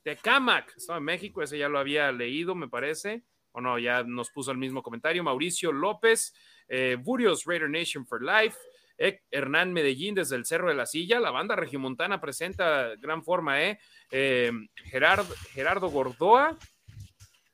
[0.01, 1.41] Tecamac, estaba en México.
[1.41, 3.23] Ese ya lo había leído, me parece.
[3.51, 5.23] O no, ya nos puso el mismo comentario.
[5.23, 6.33] Mauricio López.
[6.67, 8.57] Eh, Burios Raider Nation for Life.
[8.97, 11.19] Hernán Medellín desde el Cerro de la Silla.
[11.19, 13.79] La banda regiomontana presenta gran forma, ¿eh?
[14.11, 14.51] eh
[14.85, 16.57] Gerardo, Gordoa.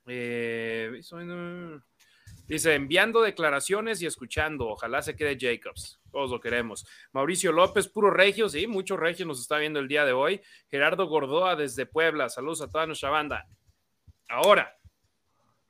[0.08, 1.02] Eh,
[2.48, 4.68] dice, enviando declaraciones y escuchando.
[4.68, 6.00] Ojalá se quede Jacobs.
[6.12, 6.86] Todos lo queremos.
[7.14, 10.42] Mauricio López, puro regio, sí, mucho regio nos está viendo el día de hoy.
[10.70, 12.30] Gerardo Gordoa desde Puebla.
[12.30, 13.48] Saludos a toda nuestra banda.
[14.28, 14.78] Ahora,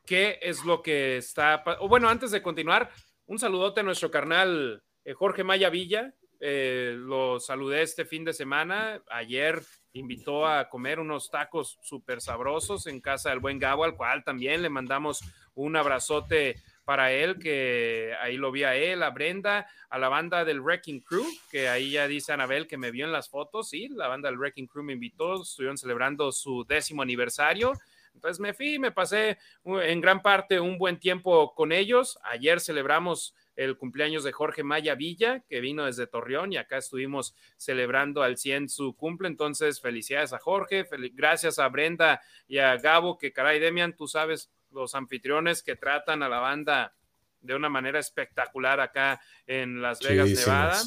[0.06, 1.64] ¿qué es lo que está...
[1.80, 2.92] O bueno, antes de continuar,
[3.28, 4.84] un saludote a nuestro carnal
[5.16, 9.02] Jorge Maya Villa, eh, lo saludé este fin de semana.
[9.12, 9.62] Ayer
[9.94, 14.64] invitó a comer unos tacos súper sabrosos en casa del buen Gabo, al cual también
[14.64, 15.22] le mandamos
[15.54, 20.44] un abrazote para él, que ahí lo vi a él, a Brenda, a la banda
[20.44, 23.88] del Wrecking Crew, que ahí ya dice Anabel que me vio en las fotos, sí,
[23.90, 27.74] la banda del Wrecking Crew me invitó, estuvieron celebrando su décimo aniversario.
[28.14, 32.20] Entonces me fui, me pasé en gran parte un buen tiempo con ellos.
[32.24, 37.36] Ayer celebramos el cumpleaños de Jorge Maya Villa, que vino desde Torreón y acá estuvimos
[37.58, 39.28] celebrando al 100 su cumple.
[39.28, 44.52] Entonces, felicidades a Jorge, gracias a Brenda y a Gabo, que caray, Demian, tú sabes,
[44.72, 46.96] los anfitriones que tratan a la banda
[47.42, 50.82] de una manera espectacular acá en Las Vegas, Nevada.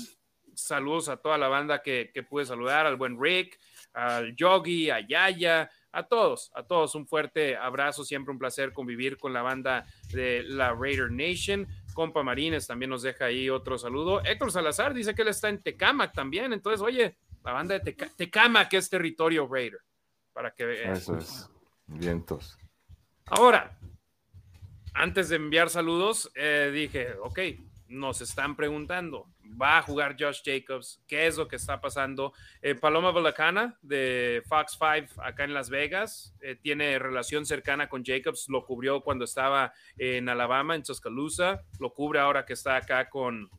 [0.54, 3.58] Saludos a toda la banda que, que pude saludar, al buen Rick,
[3.92, 9.16] al Yogi, a Yaya, a todos, a todos un fuerte abrazo, siempre un placer convivir
[9.16, 11.66] con la banda de la Raider Nation.
[11.94, 14.22] Compa Marines también nos deja ahí otro saludo.
[14.24, 18.72] Héctor Salazar dice que él está en Tecamac también, entonces, oye, la banda de Tecamac
[18.74, 19.80] es territorio Raider,
[20.32, 20.92] para que vean.
[20.92, 21.48] Eso es,
[21.86, 22.58] vientos.
[23.26, 23.78] Ahora,
[24.92, 27.38] antes de enviar saludos, eh, dije, ok,
[27.88, 29.28] nos están preguntando,
[29.60, 31.02] ¿va a jugar Josh Jacobs?
[31.06, 32.32] ¿Qué es lo que está pasando?
[32.62, 38.04] Eh, Paloma Volacana de Fox 5 acá en Las Vegas eh, tiene relación cercana con
[38.04, 43.08] Jacobs, lo cubrió cuando estaba en Alabama, en Tuscaloosa, lo cubre ahora que está acá
[43.08, 43.50] con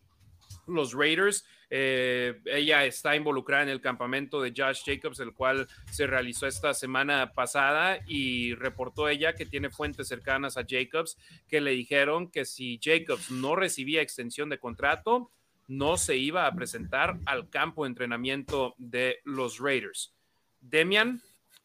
[0.68, 1.46] los Raiders.
[1.70, 6.74] Eh, ella está involucrada en el campamento de Josh Jacobs, el cual se realizó esta
[6.74, 11.18] semana pasada y reportó ella que tiene fuentes cercanas a Jacobs
[11.48, 15.32] que le dijeron que si Jacobs no recibía extensión de contrato,
[15.68, 20.14] no se iba a presentar al campo de entrenamiento de los Raiders.
[20.62, 21.22] Demian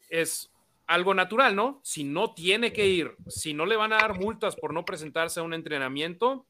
[0.08, 0.50] es
[0.86, 1.80] algo natural, ¿no?
[1.84, 5.40] Si no tiene que ir, si no le van a dar multas por no presentarse
[5.40, 6.46] a un entrenamiento,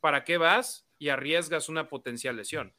[0.00, 2.74] ¿para qué vas y arriesgas una potencial lesión?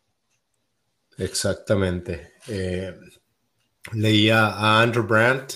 [1.18, 2.34] Exactamente.
[2.48, 2.94] Eh,
[3.94, 5.54] leía a Andrew Brandt,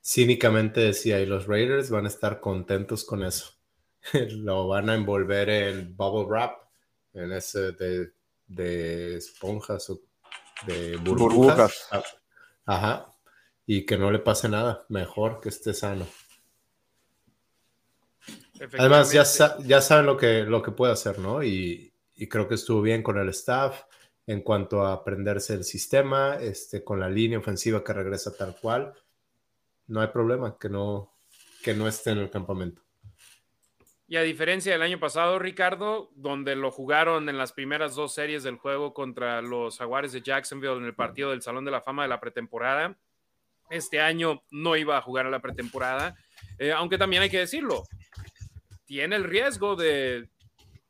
[0.00, 3.58] cínicamente decía, y los Raiders van a estar contentos con eso.
[4.30, 6.69] Lo van a envolver en bubble wrap,
[7.12, 10.00] en ese de, esponjas o
[10.66, 11.88] de burbujas.
[11.90, 12.02] Ah,
[12.66, 13.12] ajá.
[13.66, 16.06] Y que no le pase nada, mejor que esté sano.
[18.78, 19.24] Además, ya,
[19.64, 21.42] ya saben lo que, lo que puede hacer, ¿no?
[21.42, 23.84] Y, y creo que estuvo bien con el staff
[24.26, 28.92] en cuanto a aprenderse el sistema, este, con la línea ofensiva que regresa tal cual,
[29.86, 31.14] no hay problema que no,
[31.64, 32.82] que no esté en el campamento.
[34.10, 38.42] Y a diferencia del año pasado, Ricardo, donde lo jugaron en las primeras dos series
[38.42, 42.02] del juego contra los Jaguares de Jacksonville en el partido del Salón de la Fama
[42.02, 42.98] de la pretemporada,
[43.70, 46.16] este año no iba a jugar a la pretemporada,
[46.58, 47.84] eh, aunque también hay que decirlo,
[48.84, 50.28] tiene el riesgo de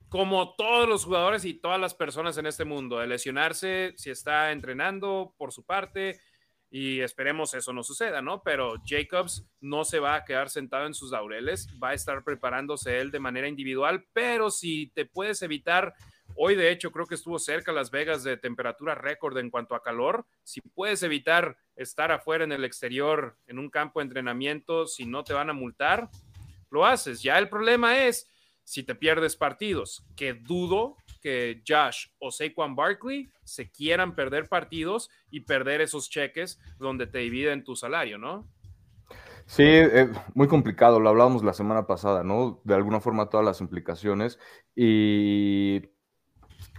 [0.09, 4.51] como todos los jugadores y todas las personas en este mundo, de lesionarse si está
[4.51, 6.19] entrenando por su parte
[6.71, 8.43] y esperemos eso no suceda, ¿no?
[8.43, 13.01] Pero Jacobs no se va a quedar sentado en sus laureles, va a estar preparándose
[13.01, 15.95] él de manera individual, pero si te puedes evitar,
[16.37, 19.83] hoy de hecho creo que estuvo cerca Las Vegas de temperatura récord en cuanto a
[19.83, 25.07] calor, si puedes evitar estar afuera en el exterior en un campo de entrenamiento, si
[25.07, 26.09] no te van a multar,
[26.71, 27.21] lo haces.
[27.21, 28.30] Ya el problema es
[28.71, 35.11] si te pierdes partidos, que dudo que Josh o Saquon Barkley se quieran perder partidos
[35.29, 38.49] y perder esos cheques donde te dividen tu salario, ¿no?
[39.47, 42.61] Sí, eh, muy complicado, lo hablábamos la semana pasada, ¿no?
[42.63, 44.39] De alguna forma todas las implicaciones
[44.77, 45.81] y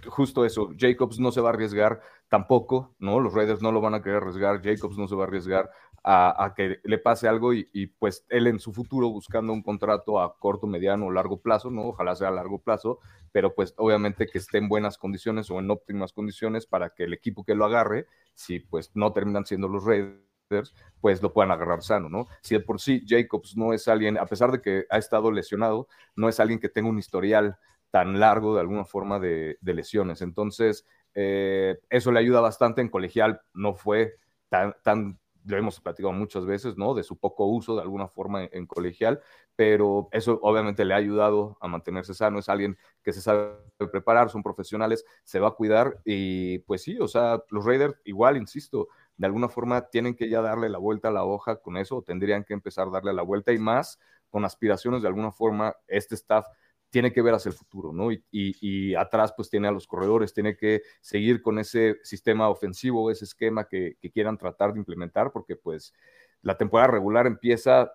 [0.06, 3.20] justo eso, Jacobs no se va a arriesgar tampoco, ¿no?
[3.20, 5.70] Los Raiders no lo van a querer arriesgar, Jacobs no se va a arriesgar
[6.04, 10.36] a, que le pase algo y, pues él en su futuro buscando un contrato a
[10.38, 11.88] corto, mediano o largo plazo, ¿no?
[11.88, 12.98] Ojalá sea a largo plazo,
[13.30, 17.12] pero pues obviamente que esté en buenas condiciones o en óptimas condiciones para que el
[17.12, 21.82] equipo que lo agarre, si pues no terminan siendo los Raiders, pues lo puedan agarrar
[21.82, 22.26] sano, ¿no?
[22.42, 25.86] Si de por sí Jacobs no es alguien, a pesar de que ha estado lesionado,
[26.16, 27.58] no es alguien que tenga un historial
[27.92, 30.22] tan largo de alguna forma de, lesiones.
[30.22, 34.16] Entonces, eh, eso le ayuda bastante en colegial, no fue
[34.48, 36.94] tan, tan lo hemos platicado muchas veces, ¿no?
[36.94, 39.20] De su poco uso de alguna forma en, colegial,
[39.56, 43.56] pero eso obviamente le ha ayudado a mantenerse sano, es alguien que se sabe
[43.90, 48.38] preparar, son profesionales, se va a cuidar y pues sí, o sea, los Raiders igual,
[48.38, 52.02] insisto, de alguna forma tienen que ya darle la vuelta a la hoja con eso,
[52.02, 53.98] tendrían que empezar a darle la vuelta y más
[54.30, 56.46] con aspiraciones de alguna forma, este staff
[56.92, 58.10] tiene que ver hacia el futuro, ¿no?
[58.12, 63.24] Y, atrás pues tiene a los corredores, tiene que seguir con ese sistema ofensivo, ese
[63.24, 65.94] esquema que, quieran tratar de implementar, porque pues
[66.42, 67.94] la temporada regular empieza,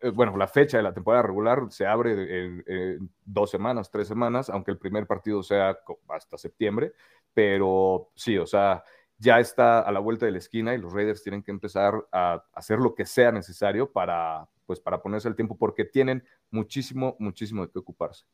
[0.00, 4.48] eh, bueno, la fecha de la temporada regular se abre en, dos semanas, tres semanas,
[4.50, 5.76] aunque el primer partido sea
[6.10, 6.92] hasta septiembre,
[7.34, 8.84] pero sí, o sea,
[9.18, 12.44] ya está a la vuelta de la esquina y los Raiders tienen que empezar a
[12.52, 17.64] hacer lo que sea necesario para, pues, para ponerse el tiempo porque tienen muchísimo, muchísimo
[17.64, 18.24] de qué ocuparse.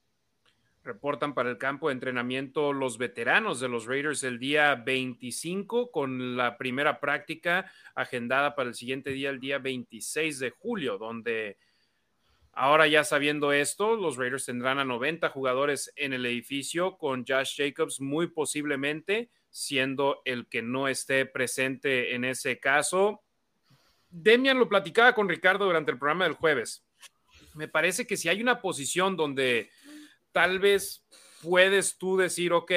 [0.83, 6.39] Reportan para el campo de entrenamiento los veteranos de los Raiders el día 25 con
[6.39, 11.59] la primera práctica agendada para el siguiente día, el día 26 de julio, donde
[12.53, 17.57] ahora ya sabiendo esto, los Raiders tendrán a 90 jugadores en el edificio con Josh
[17.59, 23.23] Jacobs muy posiblemente siendo el que no esté presente en ese caso.
[24.09, 26.85] Demian lo platicaba con Ricardo durante el programa del jueves.
[27.55, 29.71] Me parece que si hay una posición donde
[30.33, 31.05] tal vez
[31.43, 32.73] puedes tú decir, ok,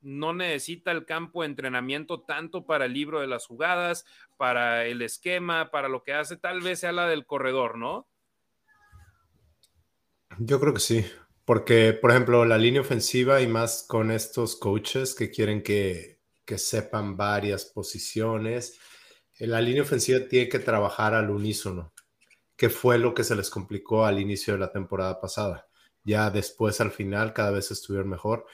[0.00, 4.04] no necesita el campo de entrenamiento tanto para el libro de las jugadas,
[4.36, 8.08] para el esquema, para lo que hace, tal vez sea la del corredor, ¿no?
[10.38, 11.04] Yo creo que sí,
[11.44, 16.11] porque, por ejemplo, la línea ofensiva y más con estos coaches que quieren que,
[16.52, 18.78] que sepan varias posiciones,
[19.38, 21.92] la línea ofensiva tiene que trabajar al unísono,
[22.56, 25.66] que fue lo que se les complicó al inicio de la temporada pasada
[26.04, 28.46] ya después al final cada vez estuvieron mejor.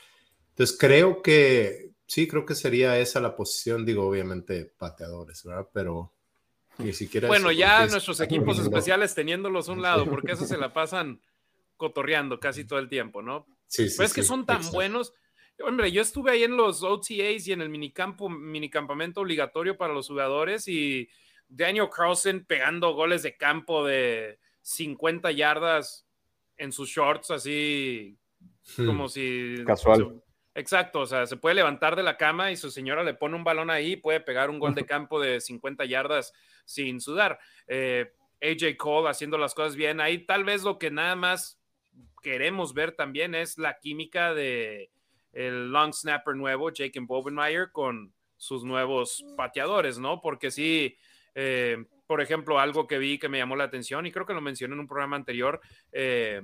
[0.51, 5.68] Entonces creo que sí, creo que sería esa la posición, digo, obviamente pateadores, ¿verdad?
[5.72, 6.12] Pero
[6.78, 7.28] ni siquiera...
[7.28, 11.20] Bueno, ya nuestros equipos especiales teniéndolos a un lado, porque eso se la pasan
[11.76, 13.46] cotorreando casi todo el tiempo, ¿no?
[13.66, 13.96] Sí, sí.
[13.96, 15.12] Pero es que son tan buenos.
[15.61, 20.09] Hombre, yo estuve ahí en los OTAs y en el minicampo, minicampamento obligatorio para los
[20.09, 21.09] jugadores y
[21.49, 26.07] Daniel Carlson pegando goles de campo de 50 yardas
[26.57, 28.17] en sus shorts así
[28.77, 28.87] hmm.
[28.87, 29.57] como si...
[29.67, 30.23] Casual.
[30.55, 33.45] exacto, o sea, se puede levantar de la cama y su señora le pone un
[33.45, 36.33] balón ahí, puede pegar un gol de campo de 50 yardas
[36.65, 37.39] sin sudar.
[37.67, 40.01] Eh, AJ Cole haciendo las cosas bien.
[40.01, 41.61] Ahí tal vez lo que nada más
[42.23, 44.91] queremos ver también es la química de
[45.33, 50.20] el long snapper nuevo, Jake Bobenmeyer, con sus nuevos pateadores, ¿no?
[50.20, 50.97] Porque sí,
[51.35, 54.41] eh, por ejemplo, algo que vi que me llamó la atención y creo que lo
[54.41, 55.61] mencioné en un programa anterior,
[55.93, 56.43] eh,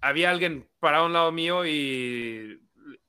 [0.00, 2.60] había alguien parado a un lado mío y,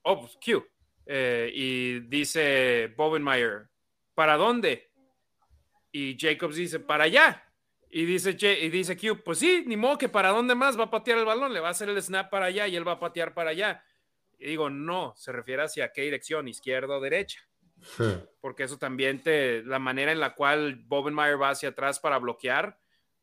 [0.04, 0.66] oh, pues, Q,
[1.06, 3.70] eh, y dice Bobenmeyer,
[4.14, 4.92] ¿para dónde?
[5.92, 7.44] Y Jacobs dice, para allá.
[7.90, 10.92] Y dice, y dice Q, pues sí, ni modo que para dónde más va a
[10.92, 13.00] patear el balón, le va a hacer el snap para allá y él va a
[13.00, 13.82] patear para allá.
[14.38, 17.48] Y digo, no, se refiere hacia qué dirección, izquierda o derecha.
[18.42, 22.80] Porque eso también te, la manera en la cual Bobenmeyer va hacia atrás para bloquear,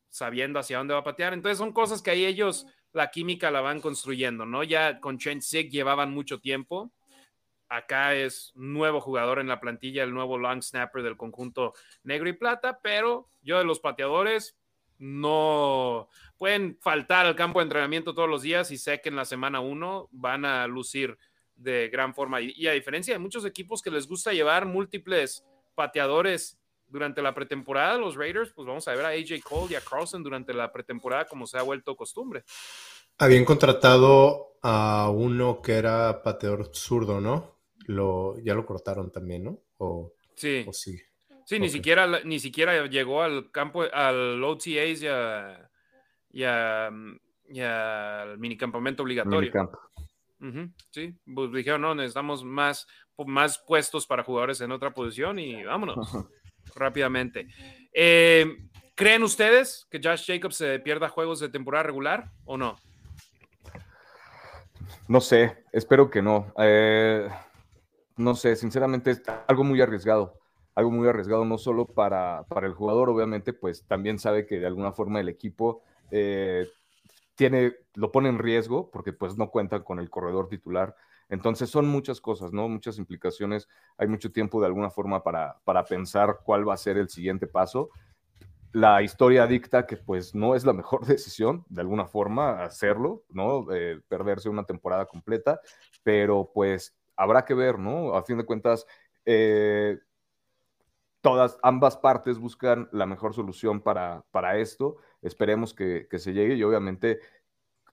[0.09, 1.33] sabiendo hacia dónde va a patear.
[1.33, 4.63] Entonces son cosas que ahí ellos, la química la van construyendo, ¿no?
[4.63, 6.93] Ya con Trent Sig llevaban mucho tiempo.
[7.69, 12.35] Acá es nuevo jugador en la plantilla, el nuevo long snapper del conjunto negro y
[12.35, 14.57] plata, pero yo de los pateadores
[15.05, 19.27] no pueden faltar al campo de entrenamiento todos los días y sé que en la
[19.27, 21.19] semana uno van a lucir
[21.57, 22.41] de gran forma.
[22.41, 25.45] Y, a diferencia de muchos equipos que les gusta llevar múltiples
[25.75, 29.83] pateadores durante la pretemporada, los Raiders, pues vamos a ver a AJ Cole y a
[29.83, 32.45] Carlson durante la pretemporada como se ha vuelto costumbre.
[33.19, 37.59] Habían contratado a uno que era pateador zurdo, ¿no?
[37.87, 39.59] Lo, ya lo cortaron también, ¿no?
[39.77, 40.65] O, sí.
[40.73, 40.99] sí.
[41.45, 45.71] Sí, ni, siquiera, ni siquiera llegó al campo, al OTAs y, a,
[46.31, 49.53] y, al minicampamento obligatorio.
[50.91, 52.87] Sí, pues dijeron, no, necesitamos más,
[53.27, 55.97] más puestos para jugadores en otra posición y vámonos
[56.75, 57.47] rápidamente.
[57.93, 58.57] Eh,
[58.95, 62.77] ¿Creen ustedes que Josh Jacobs se pierda juegos de temporada regular o no?
[65.09, 66.53] No sé, espero que no.
[66.59, 67.29] Eh,
[68.17, 70.39] no sé, sinceramente es algo muy arriesgado.
[70.75, 74.67] Algo muy arriesgado no solo para, para el jugador, obviamente, pues también sabe que de
[74.67, 76.69] alguna forma el equipo eh,
[77.35, 80.97] tiene, lo pone en riesgo porque pues no cuentan con el corredor titular.
[81.29, 82.69] Entonces son muchas cosas, ¿no?
[82.69, 83.69] Muchas implicaciones.
[83.97, 87.47] Hay mucho tiempo de alguna forma para, para pensar cuál va a ser el siguiente
[87.47, 87.91] paso.
[88.73, 93.67] La historia dicta que pues no es la mejor decisión, de alguna forma, hacerlo, ¿no?
[94.09, 95.61] perderse una temporada completa,
[96.03, 98.15] pero pues habrá que ver, ¿no?
[98.15, 98.87] A fin de cuentas,
[99.25, 99.99] eh,
[101.25, 104.99] todas, ambas partes buscan la mejor solución para, para esto.
[105.23, 107.19] Esperemos que, que, se llegue y obviamente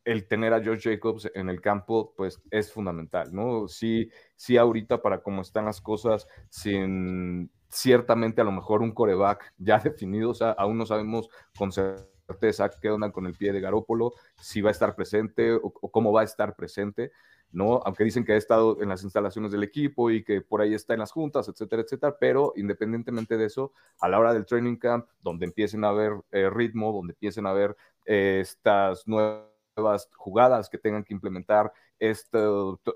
[0.03, 3.69] el tener a George Jacobs en el campo, pues es fundamental, ¿no?
[3.69, 9.53] Sí, sí, ahorita para cómo están las cosas, sin ciertamente a lo mejor un coreback
[9.57, 14.11] ya definido, aún no sabemos con certeza qué onda con el pie de Garópolo,
[14.41, 17.13] si va a estar presente o cómo va a estar presente.
[17.51, 17.81] ¿No?
[17.85, 20.93] Aunque dicen que ha estado en las instalaciones del equipo y que por ahí está
[20.93, 25.07] en las juntas, etcétera, etcétera, pero independientemente de eso, a la hora del training camp,
[25.21, 27.75] donde empiecen a haber eh, ritmo, donde empiecen a ver
[28.05, 32.39] eh, estas nuevas jugadas que tengan que implementar, este,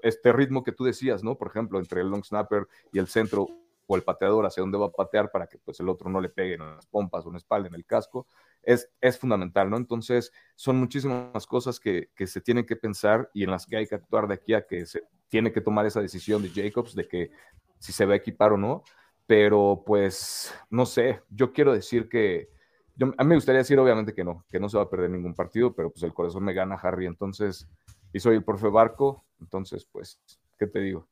[0.02, 1.38] este ritmo que tú decías, ¿no?
[1.38, 3.48] Por ejemplo, entre el long snapper y el centro,
[3.88, 6.30] o el pateador hacia dónde va a patear para que pues el otro no le
[6.30, 8.28] pegue en las pompas o en la espalda, en el casco,
[8.66, 9.78] es, es fundamental, ¿no?
[9.78, 13.88] Entonces, son muchísimas cosas que, que, se tienen que pensar y en las que hay
[13.88, 17.08] que actuar de aquí a que se tiene que tomar esa decisión de Jacobs de
[17.08, 17.32] que
[17.80, 18.84] si se va a equipar o no,
[19.28, 22.50] pero pues, no sé, yo quiero decir que,
[22.96, 25.10] yo, a mí me gustaría decir obviamente que no, que no se va a perder
[25.10, 27.68] ningún partido, pero pues el corazón me gana Harry, entonces,
[28.14, 30.20] y soy el profe Barco, entonces, pues,
[30.58, 31.08] ¿qué te digo?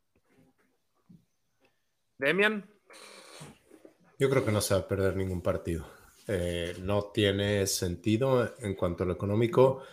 [2.17, 2.65] Demian.
[4.19, 5.85] Yo creo que no se va a perder ningún partido.
[6.27, 9.83] Eh, no tiene sentido en cuanto a lo económico.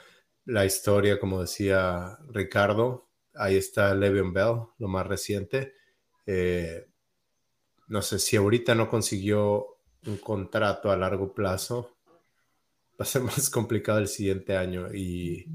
[0.45, 5.75] La historia, como decía Ricardo, ahí está Le'Veon Bell, lo más reciente.
[6.27, 6.87] Eh,
[7.89, 11.97] no sé si ahorita no consiguió un contrato a largo plazo,
[13.01, 15.47] va a ser más complicado el siguiente año y,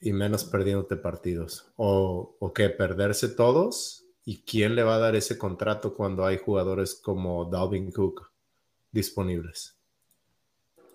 [0.00, 1.72] y menos perdiéndote partidos.
[1.76, 4.04] O, o que perderse todos.
[4.22, 8.29] ¿Y quién le va a dar ese contrato cuando hay jugadores como Dalvin Cook
[8.92, 9.76] disponibles?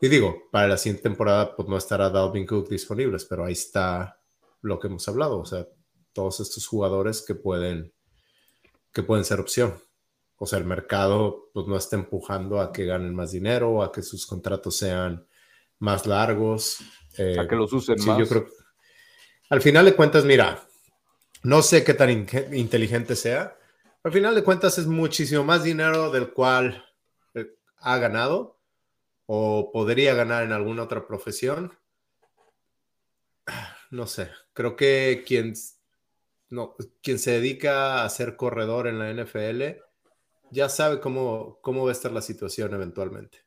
[0.02, 4.20] Y digo, para la siguiente temporada pues no estará Dalvin Cook disponibles, pero ahí está
[4.62, 5.68] lo que hemos hablado, o sea,
[6.14, 7.94] todos estos jugadores que pueden
[8.94, 9.76] que pueden ser opción.
[10.38, 14.02] O sea, el mercado pues, no está empujando a que ganen más dinero, a que
[14.02, 15.28] sus contratos sean
[15.80, 16.80] más largos.
[17.18, 18.18] a eh, que los usen más.
[18.18, 18.48] Yo creo,
[19.50, 20.66] al final de cuentas, mira,
[21.44, 23.58] no sé qué tan inteligente sea.
[24.04, 26.85] Al final de cuentas es muchísimo más dinero del cual
[27.86, 28.60] ha ganado
[29.28, 31.78] o podría ganar en alguna otra profesión.
[33.92, 35.54] No sé, creo que quien
[36.50, 39.82] no, quien se dedica a ser corredor en la NFL
[40.52, 43.46] ya sabe cómo, cómo va a estar la situación eventualmente.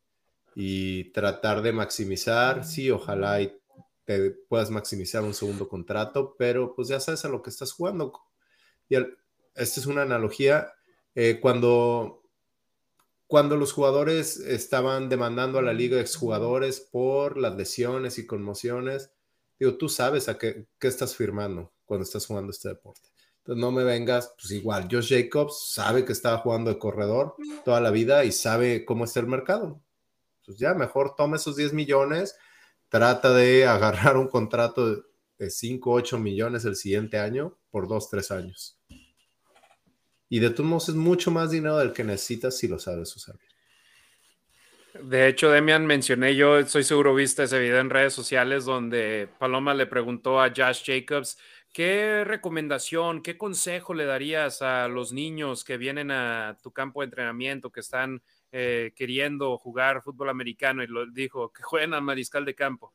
[0.54, 3.56] Y tratar de maximizar, sí, ojalá y
[4.04, 8.12] te puedas maximizar un segundo contrato, pero pues ya sabes a lo que estás jugando.
[8.88, 10.72] Y esta es una analogía.
[11.14, 12.17] Eh, cuando,
[13.28, 19.12] cuando los jugadores estaban demandando a la liga de exjugadores por las lesiones y conmociones,
[19.60, 23.10] digo, tú sabes a qué, qué estás firmando cuando estás jugando este deporte.
[23.40, 27.34] Entonces no me vengas, pues igual, Josh Jacobs sabe que estaba jugando de corredor
[27.66, 29.82] toda la vida y sabe cómo está el mercado.
[30.46, 32.34] Pues ya, mejor toma esos 10 millones,
[32.88, 35.04] trata de agarrar un contrato
[35.38, 38.78] de 5, 8 millones el siguiente año por 2, 3 años.
[40.28, 43.36] Y de todos modos es mucho más dinero del que necesitas si lo sabes usar
[45.02, 49.74] De hecho, Demian, mencioné yo, estoy seguro viste ese video en redes sociales donde Paloma
[49.74, 51.38] le preguntó a Josh Jacobs
[51.72, 57.04] ¿Qué recomendación, qué consejo le darías a los niños que vienen a tu campo de
[57.04, 60.82] entrenamiento, que están eh, queriendo jugar fútbol americano?
[60.82, 62.92] Y lo dijo, que jueguen al mariscal de campo,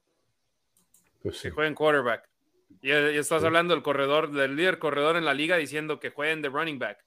[1.21, 2.27] pues que jueguen quarterback.
[2.81, 6.49] Y, estás hablando del corredor, del líder corredor en la liga diciendo que jueguen de
[6.49, 7.05] running back.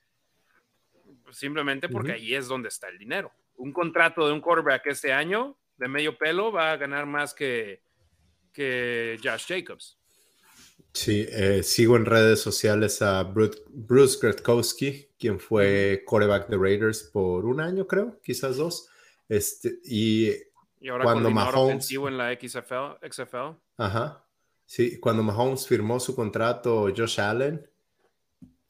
[1.30, 3.32] Simplemente porque ahí es donde está el dinero.
[3.56, 7.82] Un contrato de un quarterback este año de medio pelo va a ganar más que,
[8.52, 9.98] que Josh Jacobs.
[10.92, 17.44] Sí, eh, sigo en redes sociales a Bruce Gretkowski, quien fue quarterback de Raiders por
[17.44, 18.88] un año, creo, quizás dos.
[19.28, 20.30] Este, y,
[20.88, 21.90] ahora cuando Mahomes.
[21.90, 23.58] en la XFL, XFL.
[23.76, 24.24] Ajá.
[24.64, 27.68] Sí, cuando Mahomes firmó su contrato, Josh Allen,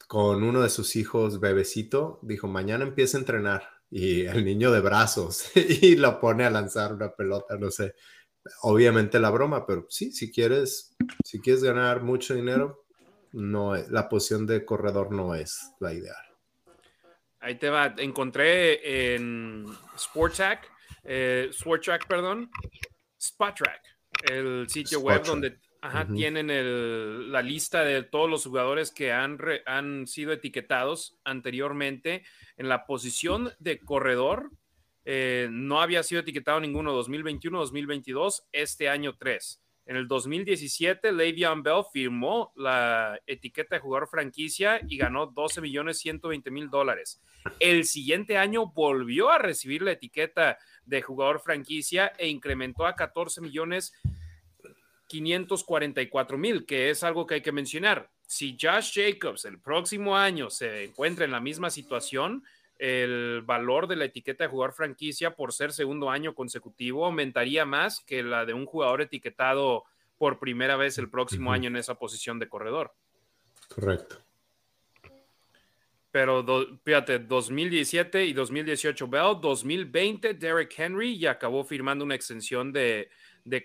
[0.07, 3.77] con uno de sus hijos, bebecito, dijo: Mañana empieza a entrenar.
[3.89, 7.95] Y el niño de brazos, y lo pone a lanzar una pelota, no sé
[8.61, 12.85] obviamente la broma, pero sí, si quieres, si quieres ganar mucho dinero,
[13.33, 16.15] no la posición de corredor no es la ideal.
[17.39, 19.65] Ahí te va, encontré en
[19.97, 20.71] SportTrack,
[21.03, 22.49] eh, SportTrack, perdón,
[23.21, 23.81] SpotTrack,
[24.29, 25.59] el sitio web donde
[26.15, 32.23] tienen la lista de todos los jugadores que han, han sido etiquetados anteriormente
[32.57, 34.51] en la posición de corredor
[35.09, 39.61] eh, no había sido etiquetado ninguno 2021, 2022, este año 3.
[39.85, 45.99] En el 2017, Le'Veon Bell firmó la etiqueta de jugador franquicia y ganó 12 millones
[45.99, 47.21] 120 mil dólares.
[47.61, 53.39] El siguiente año volvió a recibir la etiqueta de jugador franquicia e incrementó a 14
[53.39, 53.93] millones
[55.07, 58.09] 544 mil, que es algo que hay que mencionar.
[58.25, 62.43] Si Josh Jacobs el próximo año se encuentra en la misma situación,
[62.77, 68.01] el valor de la etiqueta de jugador franquicia por ser segundo año consecutivo aumentaría más
[68.01, 69.85] que la de un jugador etiquetado
[70.17, 72.93] por primera vez el próximo año en esa posición de corredor.
[73.73, 74.17] Correcto.
[76.11, 76.45] Pero
[76.83, 83.09] fíjate, 2017 y 2018 Bell, 2020 Derek Henry y acabó firmando una extensión de,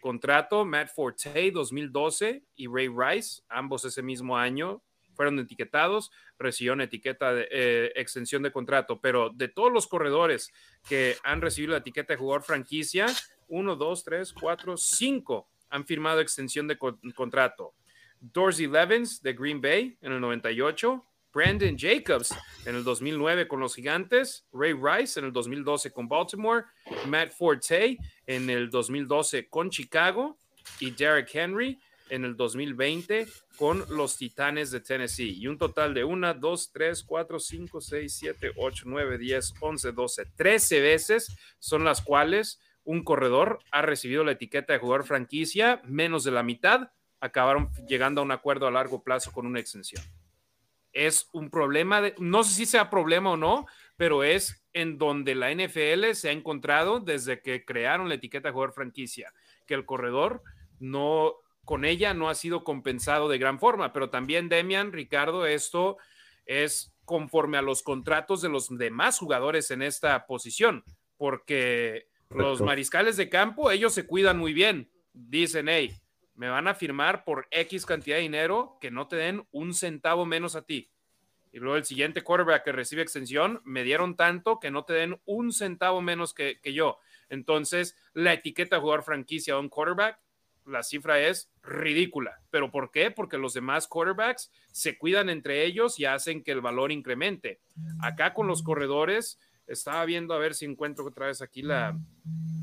[0.01, 4.83] contrato, Matt Forte 2012 y Ray Rice, ambos ese mismo año,
[5.15, 10.51] fueron etiquetados, recibieron etiqueta de eh, extensión de contrato, pero de todos los corredores
[10.89, 13.07] que han recibido la etiqueta de jugador franquicia,
[13.49, 17.75] uno, dos, tres, cuatro, cinco han firmado extensión de contrato.
[18.21, 22.35] Dorsey Levens de Green Bay en el 98, Brandon Jacobs
[22.67, 26.65] en el 2009 con los Gigantes, Ray Rice en el 2012 con Baltimore,
[27.07, 30.37] Matt Forte en el 2012 con Chicago
[30.79, 31.81] y Derek Henry
[32.11, 33.27] en el 2020
[33.57, 35.39] con los Titanes de Tennessee.
[35.39, 39.93] Y un total de 1, 2, 3, 4, 5, 6, 7, 8, 9, 10, 11,
[39.93, 45.81] 12, 13 veces son las cuales un corredor ha recibido la etiqueta de jugador franquicia,
[45.85, 50.03] menos de la mitad acabaron llegando a un acuerdo a largo plazo con una extensión.
[50.93, 53.67] Es un problema, de, no sé si sea problema o no,
[53.97, 58.73] pero es en donde la NFL se ha encontrado desde que crearon la etiqueta jugador
[58.75, 59.33] franquicia,
[59.67, 60.43] que el corredor
[60.81, 61.35] no
[61.65, 65.97] con ella no ha sido compensado de gran forma, pero también Demian, Ricardo, esto
[66.45, 70.85] es conforme a los contratos de los demás jugadores en esta posición,
[71.17, 75.95] porque los mariscales de campo, ellos se cuidan muy bien, dicen, hey,
[76.35, 80.27] me van a firmar por X cantidad de dinero que no te den un centavo
[80.27, 80.91] menos a ti.
[81.53, 85.21] Y luego el siguiente quarterback que recibe extensión, me dieron tanto que no te den
[85.27, 86.99] un centavo menos que, que yo.
[87.29, 90.19] Entonces, la etiqueta de jugador franquicia a un quarterback
[90.67, 92.41] la cifra es ridícula.
[92.51, 93.11] ¿Pero por qué?
[93.11, 97.61] Porque los demás quarterbacks se cuidan entre ellos y hacen que el valor incremente.
[98.01, 101.99] Acá con los corredores, estaba viendo a ver si encuentro otra vez aquí la,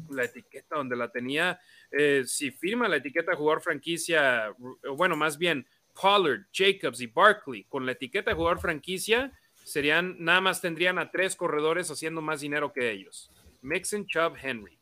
[0.09, 1.59] la etiqueta donde la tenía.
[1.91, 4.53] Eh, si firma la etiqueta jugador franquicia,
[4.95, 5.65] bueno, más bien
[5.99, 9.31] Pollard, Jacobs y Barkley con la etiqueta de jugador franquicia,
[9.63, 13.31] serían, nada más tendrían a tres corredores haciendo más dinero que ellos.
[13.61, 14.79] Mixon, Chubb, Henry.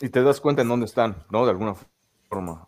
[0.00, 1.44] y te das cuenta en dónde están, ¿no?
[1.44, 1.90] De alguna forma,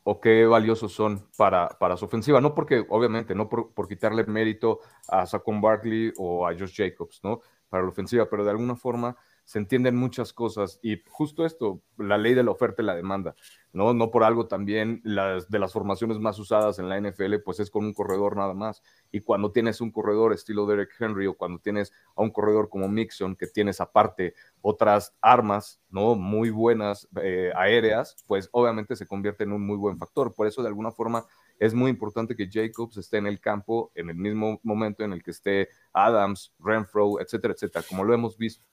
[0.04, 2.40] o qué valiosos son para, para su ofensiva.
[2.40, 7.20] No porque, obviamente, no por, por quitarle mérito a Saquon Barkley o a Josh Jacobs,
[7.22, 7.40] ¿no?
[7.68, 9.16] Para la ofensiva, pero de alguna forma
[9.48, 13.34] se entienden muchas cosas y justo esto, la ley de la oferta y la demanda,
[13.72, 13.94] ¿no?
[13.94, 17.70] No por algo también las de las formaciones más usadas en la NFL, pues es
[17.70, 18.82] con un corredor nada más.
[19.10, 22.90] Y cuando tienes un corredor estilo Derek Henry o cuando tienes a un corredor como
[22.90, 26.14] Mixon, que tienes aparte otras armas, ¿no?
[26.14, 30.34] Muy buenas eh, aéreas, pues obviamente se convierte en un muy buen factor.
[30.34, 31.24] Por eso de alguna forma
[31.58, 35.22] es muy importante que Jacobs esté en el campo en el mismo momento en el
[35.22, 38.68] que esté Adams, Renfro, etcétera, etcétera, como lo hemos visto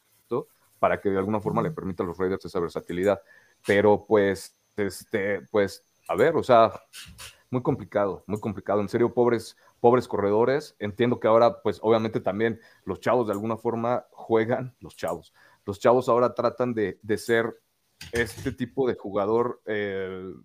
[0.86, 3.19] para que de alguna forma le permita a los Raiders esa versatilidad.
[3.65, 6.71] Pero pues, este, pues, a ver, o sea,
[7.49, 8.81] muy complicado, muy complicado.
[8.81, 10.75] En serio, pobres, pobres corredores.
[10.77, 15.33] Entiendo que ahora, pues, obviamente también los chavos de alguna forma juegan, los chavos.
[15.65, 17.59] Los chavos ahora tratan de, ser
[18.11, 20.36] este tipo de jugador, eh,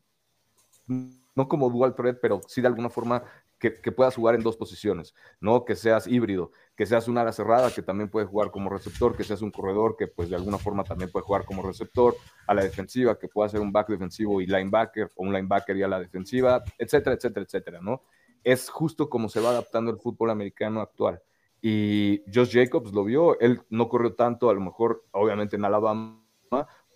[0.86, 3.24] no como dual threat, pero sí de alguna forma
[3.60, 5.64] que, puedas jugar en dos posiciones, ¿no?
[5.64, 9.22] Que seas híbrido, que seas un ala cerrada que también puede jugar como receptor, que
[9.22, 12.62] seas un corredor que pues de alguna forma también puede jugar como receptor, a la
[12.62, 16.00] defensiva que pueda ser un back defensivo y linebacker o un linebacker y a la
[16.00, 18.02] defensiva, etcétera, etcétera, etcétera, ¿no?
[18.42, 21.22] Es justo como se va adaptando el fútbol americano actual.
[21.60, 26.18] Y Josh Jacobs lo vio, él no corrió tanto, a lo mejor obviamente en Alabama,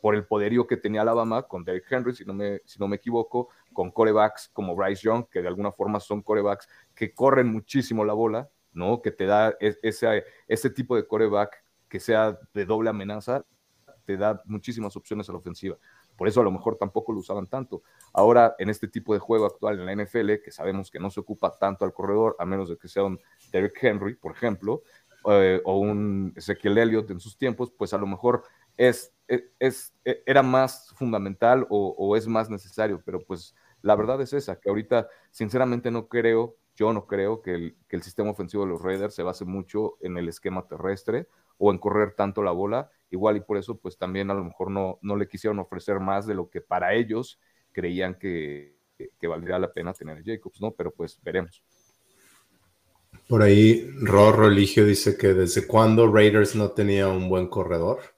[0.01, 2.97] por el poderío que tenía Alabama con Derrick Henry, si no me, si no me
[2.97, 8.07] equivoco, con corebacks como Bryce Young, que de alguna forma son corebacks que corren muchísimo
[8.07, 9.03] la bola, ¿no?
[9.03, 13.45] Que te da ese, ese tipo de coreback que sea de doble amenaza,
[14.05, 15.77] te da muchísimas opciones a la ofensiva.
[16.17, 17.83] Por eso a lo mejor tampoco lo usaban tanto.
[18.13, 21.21] Ahora, en este tipo de juego actual en la NFL, que sabemos que no se
[21.21, 23.19] ocupa tanto al corredor, a menos de que sea un
[23.51, 24.83] Derrick Henry, por ejemplo,
[25.27, 28.45] eh, o un Ezequiel Elliott en sus tiempos, pues a lo mejor
[28.77, 34.33] es, es, e, era más fundamental o, es más necesario, pero pues la verdad es
[34.33, 38.65] esa, que ahorita sinceramente no creo, yo no creo que el, que el sistema ofensivo
[38.65, 42.51] de los Raiders se base mucho en el esquema terrestre o en correr tanto la
[42.51, 46.01] bola, igual y por eso pues también a lo mejor no, no le quisieron ofrecer
[46.01, 47.39] más de lo que para ellos
[47.73, 48.77] creían que,
[49.19, 50.73] que, valdría la pena tener a Jacobs, ¿no?
[50.73, 51.63] Pero pues veremos.
[53.29, 58.14] Por ahí, Rorro Religio dice que desde cuándo Raiders no tenía un buen corredor.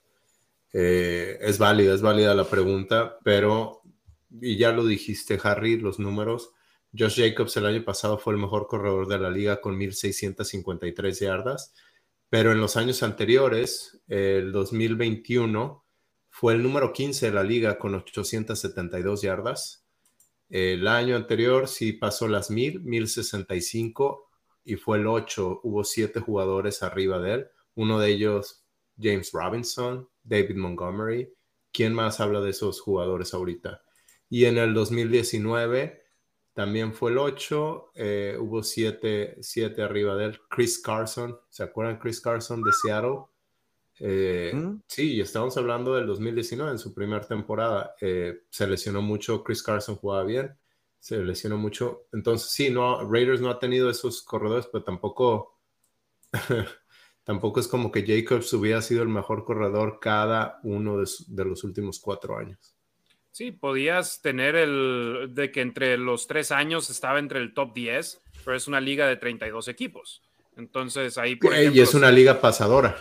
[0.79, 3.81] Eh, es válida, es válida la pregunta, pero,
[4.29, 6.51] y ya lo dijiste, Harry, los números.
[6.95, 11.73] Josh Jacobs el año pasado fue el mejor corredor de la liga con 1.653 yardas,
[12.29, 15.83] pero en los años anteriores, el 2021,
[16.29, 19.83] fue el número 15 de la liga con 872 yardas.
[20.47, 24.29] El año anterior sí pasó las 1000, 1065
[24.63, 25.61] y fue el 8.
[25.63, 27.47] Hubo siete jugadores arriba de él.
[27.73, 28.66] Uno de ellos,
[28.99, 31.33] James Robinson, David Montgomery.
[31.71, 33.81] ¿Quién más habla de esos jugadores ahorita?
[34.29, 36.07] Y en el 2019
[36.57, 40.39] también fue el 8, eh, hubo 7 siete, arriba de él.
[40.49, 43.19] Chris Carson, ¿se acuerdan Chris Carson de Seattle?
[43.99, 44.81] Eh, ¿Mm?
[44.87, 47.95] Sí, estamos hablando del 2019, en su primera temporada.
[48.01, 50.57] Eh, se lesionó mucho, Chris Carson jugaba bien,
[50.99, 52.07] se lesionó mucho.
[52.11, 55.59] Entonces, sí, no, Raiders no ha tenido esos corredores, pero tampoco,
[57.27, 61.99] tampoco es como que Jacobs hubiera sido el mejor corredor cada uno de, los últimos
[61.99, 62.73] cuatro años.
[63.31, 68.21] Sí, podías tener el de que entre los tres años estaba entre el top 10,
[68.45, 70.23] pero es una liga de 32 equipos.
[70.55, 72.97] Entonces ahí, por ejemplo, Y es una liga pasadora.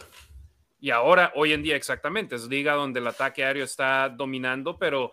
[0.80, 5.12] Y ahora, hoy en día, exactamente, es liga donde el ataque aéreo está dominando, pero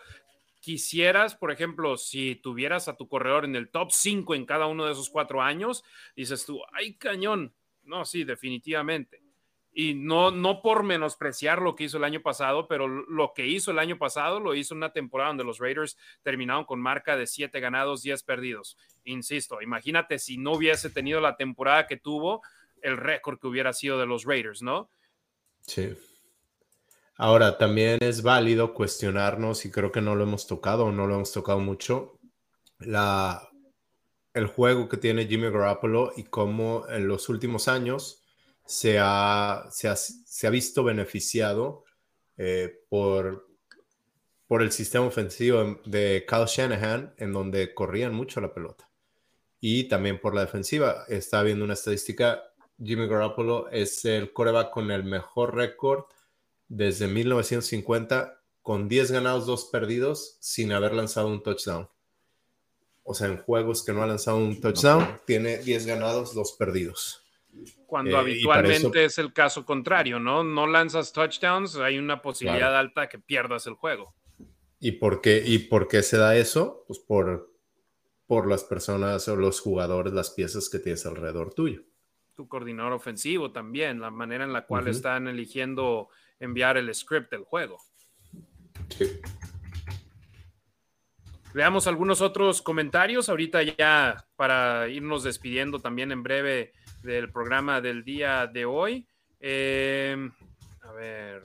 [0.60, 4.88] quisieras, por ejemplo, si tuvieras a tu corredor en el top 5 en cada uno
[4.88, 5.84] de esos cuatro años,
[6.16, 7.54] dices tú, ay cañón.
[7.84, 9.22] No, sí, definitivamente.
[9.76, 13.72] Y no, no por menospreciar lo que hizo el año pasado, pero lo que hizo
[13.72, 17.60] el año pasado lo hizo una temporada donde los Raiders terminaron con marca de 7
[17.60, 18.78] ganados, 10 perdidos.
[19.04, 22.44] Insisto, imagínate si no hubiese tenido la temporada que tuvo,
[22.84, 24.90] el récord que hubiera sido de los Raiders, ¿no?
[25.62, 25.96] Sí.
[27.16, 31.32] Ahora, también es válido cuestionarnos, y creo que no lo hemos tocado no lo hemos
[31.32, 32.20] tocado mucho,
[32.80, 33.50] la,
[34.34, 38.24] el juego que tiene Jimmy Garoppolo y cómo en los últimos años
[38.66, 39.70] se ha,
[40.52, 41.84] visto beneficiado
[42.38, 43.48] eh, por,
[44.48, 48.90] por el sistema ofensivo de Kyle Shanahan, en donde corrían mucho la pelota.
[49.60, 51.06] Y también por la defensiva.
[51.08, 52.44] Está viendo una estadística
[52.82, 56.06] Jimmy Garoppolo es el coreback con el mejor récord
[56.68, 61.88] desde 1950, con 10 ganados, 2 perdidos, sin haber lanzado un touchdown.
[63.04, 67.22] O sea, en juegos que no ha lanzado un touchdown, tiene 10 ganados, 2 perdidos.
[67.86, 70.44] Cuando eh, habitualmente es el caso contrario, ¿no?
[70.44, 74.16] No lanzas touchdowns, hay una posibilidad alta que pierdas el juego.
[74.80, 76.84] ¿Y por qué, y por qué se da eso?
[76.88, 77.52] Pues por,
[78.26, 81.84] por las personas o los jugadores, las piezas que tienes alrededor tuyo
[82.36, 87.44] tu coordinador ofensivo también, la manera en la cual están eligiendo enviar el script del
[87.44, 87.78] juego.
[88.90, 89.20] Sí.
[91.54, 96.74] Veamos algunos otros comentarios ahorita ya para irnos despidiendo también en breve
[97.04, 99.08] del programa del día de hoy.
[99.40, 100.32] Em,
[100.82, 101.44] a ver,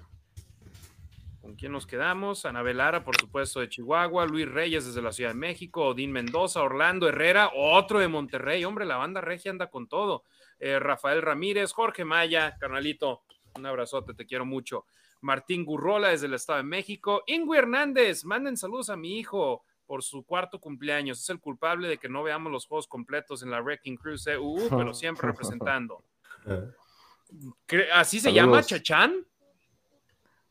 [1.43, 2.47] ¿con quién nos quedamos?
[2.47, 6.63] Anabel Lara, por supuesto, de Chihuahua, Luis Reyes desde la Ciudad de México, Odín Mendoza,
[6.63, 8.65] Orlando Herrera, otro de Monterrey.
[8.65, 10.25] Hombre, la banda regia anda con todo.
[10.59, 13.25] Eh, Rafael Ramírez, Jorge Maya, carnalito,
[13.57, 14.87] un abrazote, te quiero mucho.
[15.21, 17.25] Martín Gurrola desde el Estado de México.
[17.27, 21.19] Ingui Hernández, manden saludos a mi hijo por su cuarto cumpleaños.
[21.19, 24.69] Es el culpable de que no veamos los juegos completos en la Wrecking Cruise EU,
[24.69, 26.05] pero siempre representando.
[27.95, 29.27] ¿Así se llama Chachán?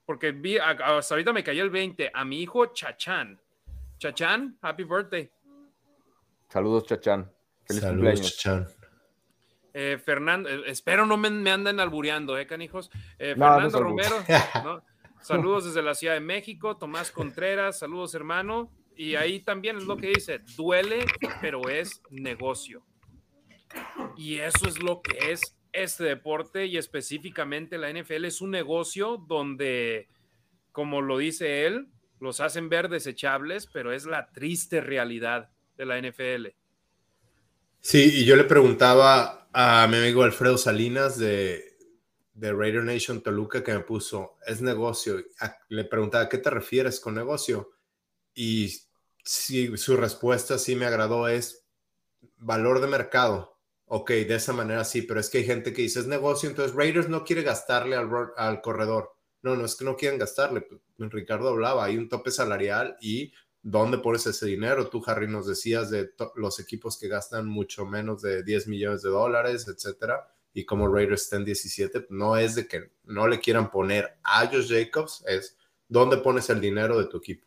[0.06, 2.12] Porque vi, hasta ahorita me cayó el 20.
[2.14, 3.40] A mi hijo Chachán.
[4.00, 5.30] Chachán, happy birthday.
[6.50, 7.32] Saludos, Chachán.
[7.66, 8.38] Feliz cumpleaños.
[8.38, 8.68] Chachán.
[9.80, 12.90] Eh, Fernando, eh, espero no me, anden albureando, ¿eh, canijos?
[13.20, 14.16] Eh, Fernando Romero,
[15.22, 16.78] saludos desde la Ciudad de México.
[16.78, 18.72] Tomás Contreras, saludos, hermano.
[18.98, 21.06] Y ahí también es lo que dice: duele,
[21.40, 22.84] pero es negocio.
[24.18, 28.26] Y eso es lo que es este deporte y específicamente la NFL.
[28.26, 30.10] Es un negocio donde,
[30.72, 31.88] como lo dice él,
[32.20, 36.48] los hacen ver desechables, pero es la triste realidad de la NFL.
[37.80, 41.78] Sí, y yo le preguntaba a mi amigo Alfredo Salinas de,
[42.34, 45.24] de Raider Nation Toluca que me puso, es negocio.
[45.70, 47.72] Le preguntaba, ¿a qué te refieres con negocio?
[48.34, 48.74] Y
[49.28, 51.66] sí, su respuesta sí me agradó, es
[52.38, 53.58] valor de mercado.
[53.86, 56.76] Ok, de esa manera sí, pero es que hay gente que dice es negocio, entonces
[56.76, 59.16] Raiders no quiere gastarle al, corredor.
[59.42, 60.62] No, no es que no quieran gastarle.
[60.62, 64.90] Pues, Ricardo hablaba, hay un tope salarial y ¿dónde pones ese dinero?
[64.90, 69.10] Tú, Harry, nos decías de los equipos que gastan mucho menos de 10 millones de
[69.10, 74.20] dólares, etcétera, y como Raiders estén 17, no es de que no le quieran poner
[74.24, 75.58] a Josh Jacobs, es
[75.88, 77.47] dónde pones el dinero de tu equipo.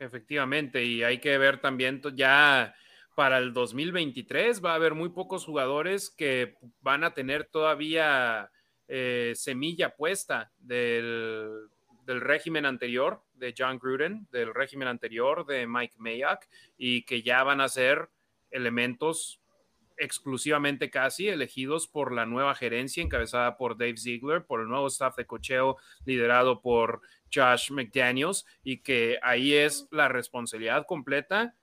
[0.00, 2.74] Efectivamente, y hay que ver también ya
[3.14, 8.50] para el 2023 va a haber muy pocos jugadores que van a tener todavía
[8.88, 11.68] eh, semilla puesta del
[12.10, 16.44] del régimen anterior de John Gruden, del régimen anterior de Mike Mayock,
[16.76, 18.10] y que ya van a ser
[18.50, 19.40] elementos
[19.96, 25.14] exclusivamente casi elegidos por la nueva gerencia encabezada por Dave Ziegler, por el nuevo staff
[25.16, 27.02] de cocheo liderado por
[27.32, 31.54] Josh McDaniels, y que ahí es la responsabilidad completa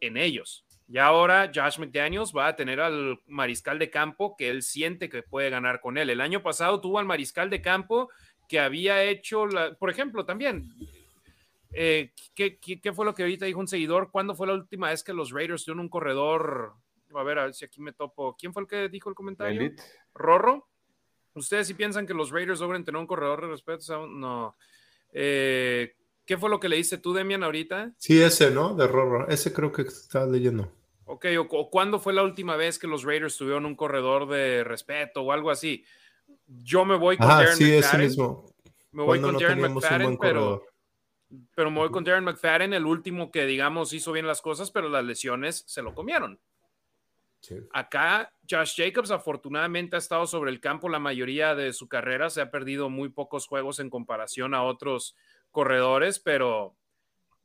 [0.00, 0.64] en ellos.
[0.88, 5.22] Y ahora Josh McDaniels va a tener al mariscal de campo que él siente que
[5.22, 6.10] puede ganar con él.
[6.10, 8.08] El año pasado tuvo al mariscal de campo
[8.48, 10.72] que había hecho, la, por ejemplo, también
[11.78, 14.10] Eh, ¿qué, qué, fue lo que ahorita dijo un seguidor?
[14.10, 16.74] ¿Cuándo fue la última vez que los Raiders tuvieron un corredor?
[17.14, 18.34] A ver, a ver si aquí me topo.
[18.34, 19.72] ¿Quién fue el que dijo el comentario?
[20.14, 20.68] Rorro.
[21.34, 24.06] ¿Ustedes si piensan que los Raiders logren tener un corredor de respeto?
[24.06, 24.56] No.
[25.18, 25.96] Eh,
[26.26, 27.92] ¿Qué fue lo que le dice tú, Demian, ahorita?
[27.96, 28.74] Sí, ese, ¿no?
[28.74, 29.26] De Rorro.
[29.28, 30.70] Ese creo que está leyendo.
[31.06, 35.22] Ok, o, cuándo fue la última vez que los Raiders tuvieron un corredor de respeto
[35.22, 35.84] o algo así?
[36.46, 38.44] Yo me voy con Darren sí, ese mismo.
[38.90, 40.64] Me voy con Darren McFadden, pero,
[41.54, 44.90] pero me voy con Darren McFadden, el último que, digamos, hizo bien las cosas, pero
[44.90, 46.38] las lesiones se lo comieron.
[47.72, 52.40] Acá, Josh Jacobs afortunadamente ha estado sobre el campo la mayoría de su carrera, se
[52.40, 55.16] ha perdido muy pocos juegos en comparación a otros
[55.50, 56.76] corredores, pero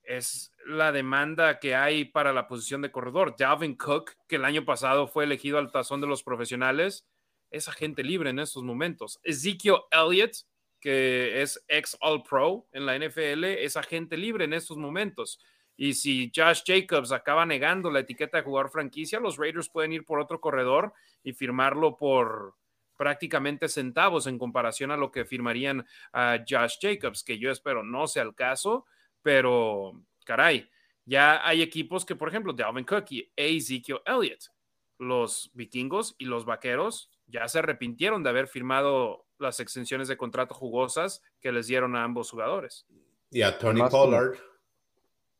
[0.03, 3.35] es la demanda que hay para la posición de corredor.
[3.37, 7.07] Dalvin Cook, que el año pasado fue elegido al tazón de los profesionales,
[7.49, 9.19] es agente libre en estos momentos.
[9.23, 10.35] Ezekiel Elliott,
[10.79, 15.39] que es ex All Pro en la NFL, es agente libre en estos momentos.
[15.81, 20.05] Y si Josh Jacobs acaba negando la etiqueta de jugador franquicia, los Raiders pueden ir
[20.05, 22.53] por otro corredor y firmarlo por
[22.95, 28.05] prácticamente centavos en comparación a lo que firmarían a Josh Jacobs, que yo espero no
[28.05, 28.85] sea el caso,
[29.23, 30.69] pero caray,
[31.03, 34.51] ya hay equipos que, por ejemplo, Dalvin Cook y Ezekiel Elliott,
[34.99, 40.53] los vikingos y los vaqueros ya se arrepintieron de haber firmado las extensiones de contrato
[40.53, 42.85] jugosas que les dieron a ambos jugadores.
[43.31, 44.37] Y a Tony Pollard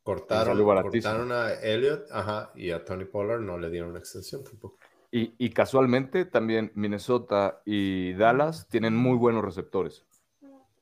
[0.02, 4.78] cortaron, a Elliott, ajá, y a Tony Pollard no le dieron una extensión tampoco.
[5.10, 10.06] Y, y, casualmente también Minnesota y Dallas tienen muy buenos receptores.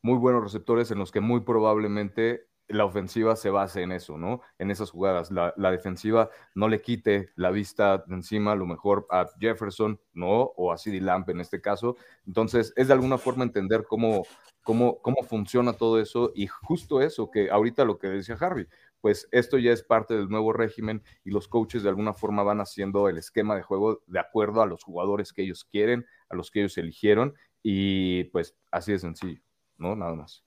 [0.03, 4.41] Muy buenos receptores en los que muy probablemente la ofensiva se base en eso, ¿no?
[4.59, 5.31] En esas jugadas.
[5.31, 10.53] La, defensiva no le quite la vista de encima, a lo mejor a Jefferson, ¿no?
[10.57, 11.97] O a CD Lamp en este caso.
[12.27, 14.25] Entonces, es de alguna forma entender cómo,
[14.63, 18.67] cómo, cómo funciona todo eso y justo eso, que ahorita lo que decía Harry,
[19.01, 22.61] pues esto ya es parte del nuevo régimen y los coaches de alguna forma van
[22.61, 26.51] haciendo el esquema de juego de acuerdo a los jugadores que ellos quieren, a los
[26.51, 29.43] que ellos eligieron y pues así de sencillo,
[29.79, 29.97] ¿no?
[29.97, 30.45] Nada más.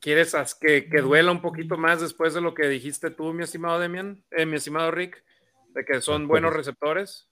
[0.00, 3.80] ¿Quieres que, que, duela un poquito más después de lo que dijiste tú, mi estimado
[3.80, 5.24] Demian, eh, mi estimado Rick,
[5.70, 7.28] de que son buenos receptores?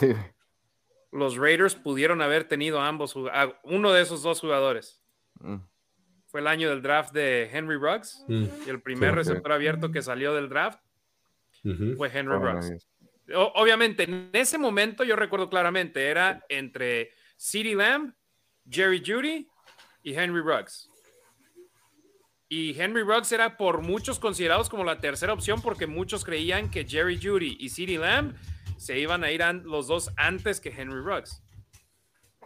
[0.00, 0.14] Sí.
[1.12, 3.16] Los Raiders pudieron haber tenido ambos,
[3.62, 5.02] uno de esos dos jugadores.
[5.40, 5.56] Mm.
[6.36, 8.44] Fue el año del draft de Henry Ruggs mm.
[8.66, 10.78] y el primer receptor abierto que salió del draft
[11.96, 12.86] fue Henry Ruggs.
[13.54, 18.12] obviamente, en ese momento yo recuerdo claramente, era entre CeeDee Lamb,
[18.68, 19.48] Jerry Judy
[20.02, 20.90] y Henry Ruggs.
[22.50, 26.84] Y Henry Ruggs era por muchos considerados como la tercera opción porque muchos creían que
[26.84, 28.36] Jerry Judy y CeeDee Lamb
[28.76, 31.42] se iban a ir los dos antes que Henry Ruggs.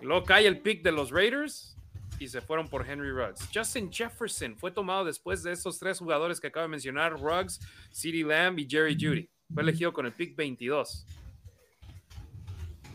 [0.01, 1.77] Luego cae el pick de los Raiders
[2.21, 3.49] y se fueron por Henry Ruggs.
[3.53, 7.61] Justin Jefferson fue tomado después de esos tres jugadores que acabo de mencionar, Ruggs,
[7.93, 9.29] CeeDee Lamb y Jerry Judy.
[9.53, 11.07] Fue elegido con el pick 22.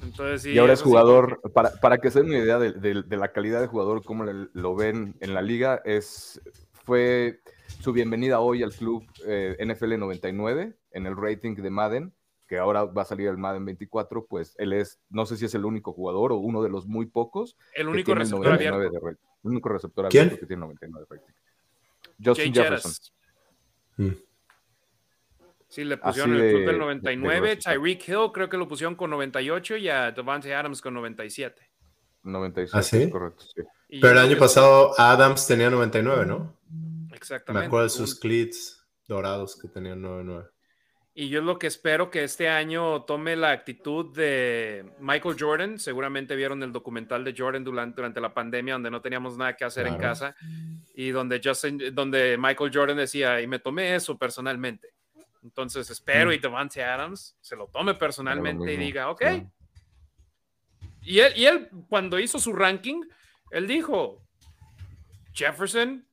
[0.03, 3.59] Entonces, y ahora es jugador, para, para, que se den una idea de, la calidad
[3.59, 6.39] de jugador, cómo lo ven en la liga, es
[6.85, 7.41] fue
[7.81, 12.13] su bienvenida hoy al club eh, NFL 99 en el rating de Madden,
[12.47, 15.55] que ahora va a salir el Madden 24, pues él es, no sé si es
[15.55, 17.57] el único jugador o uno de los muy pocos.
[17.73, 18.81] El único receptor abierto.
[18.81, 21.33] el único receptor abierto que tiene 99 de rating.
[22.23, 22.93] Justin Jefferson.
[23.97, 24.11] Mm.
[25.67, 27.57] Sí, le pusieron el club del 99.
[27.57, 31.69] Tyreek Hill creo que lo pusieron con 98 y a Devante Adams con 97.
[32.23, 33.09] 97, ¿Ah, sí?
[33.09, 33.61] correcto, sí.
[34.01, 36.55] Pero el año pasado Adams tenía 99, ¿no?
[37.13, 37.63] Exactamente.
[37.63, 40.49] Me acuerdo de sus clits dorados que tenían 99.
[41.17, 45.79] Y yo lo que espero que este año tome la actitud de Michael Jordan.
[45.79, 49.63] Seguramente vieron el documental de Jordan durante, durante la pandemia, donde no teníamos nada que
[49.63, 50.35] hacer en casa
[50.93, 54.89] y donde, Justin, donde Michael Jordan decía, y me tomé eso personalmente.
[55.41, 56.33] Entonces espero mm.
[56.33, 59.23] y Devante Adams se lo tome personalmente y diga, ok.
[61.01, 63.01] Y, él, y él, cuando hizo su ranking,
[63.51, 64.21] él dijo,
[65.33, 66.05] Jefferson,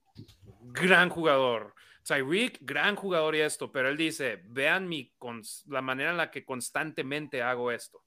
[0.60, 1.74] gran jugador.
[2.04, 5.12] Tyreek, gran jugador y esto, pero él dice, vean mi
[5.66, 8.02] la manera en la que constantemente hago esto.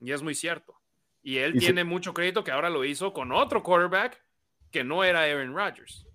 [0.00, 0.80] Y es muy cierto.
[1.22, 4.22] Y él tiene mucho crédito que ahora lo hizo con otro quarterback
[4.70, 6.06] que no era Aaron Rodgers.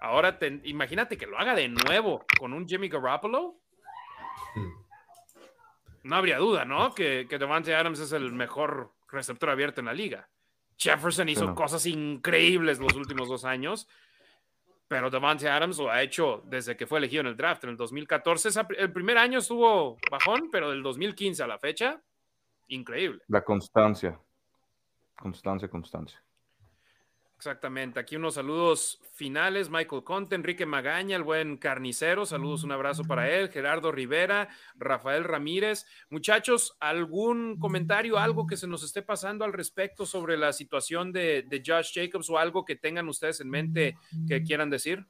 [0.00, 3.60] Ahora imagínate que lo haga de nuevo con un Jimmy Garoppolo.
[6.02, 6.94] No habría duda, ¿no?
[6.94, 10.28] Que, que Devante Adams es el mejor receptor abierto en la liga.
[10.76, 13.88] Jefferson hizo cosas increíbles los últimos dos años,
[14.88, 17.76] pero Devante Adams lo ha hecho desde que fue elegido en el draft en el
[17.76, 18.48] 2014.
[18.78, 22.02] El primer año estuvo bajón, pero del 2015 a la fecha,
[22.68, 23.22] increíble.
[23.28, 24.18] La constancia.
[25.14, 26.18] Constancia, constancia.
[27.38, 28.00] Exactamente.
[28.00, 29.70] Aquí unos saludos finales.
[29.70, 32.26] Michael Conte, Enrique Magaña, el buen carnicero.
[32.26, 33.48] Saludos, un abrazo para él.
[33.50, 35.86] Gerardo Rivera, Rafael Ramírez.
[36.10, 41.62] Muchachos, ¿algún comentario, algo que se nos esté pasando al respecto sobre la situación de,
[41.64, 43.96] Josh Jacobs o algo que tengan ustedes en mente
[44.26, 45.06] que quieran decir?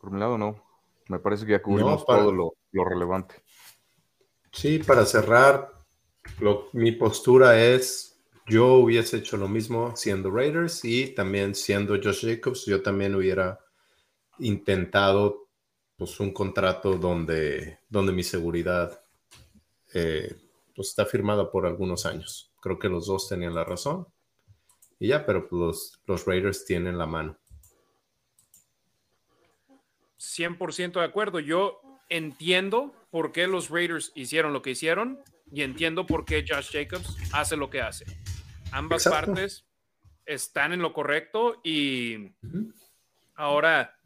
[0.00, 0.64] Por mi lado, no.
[1.08, 3.34] Me parece que ya cubrimos todo lo, relevante.
[4.50, 5.70] Sí, para cerrar,
[6.72, 8.15] mi postura es
[8.48, 13.58] yo hubiese hecho lo mismo siendo Raiders y también siendo Josh Jacobs, yo también hubiera
[14.38, 15.48] intentado
[15.96, 19.02] pues, un contrato donde, donde mi seguridad
[19.94, 20.36] eh,
[20.74, 22.52] pues, está firmada por algunos años.
[22.60, 24.06] Creo que los dos tenían la razón.
[24.98, 27.36] Y ya, pero pues, los, los Raiders tienen la mano.
[30.18, 31.40] 100% de acuerdo.
[31.40, 35.20] Yo entiendo por qué los Raiders hicieron lo que hicieron
[35.52, 38.04] y entiendo por qué Josh Jacobs hace lo que hace.
[38.72, 39.66] Ambas partes
[40.24, 42.32] están en lo correcto y
[43.34, 43.96] ahora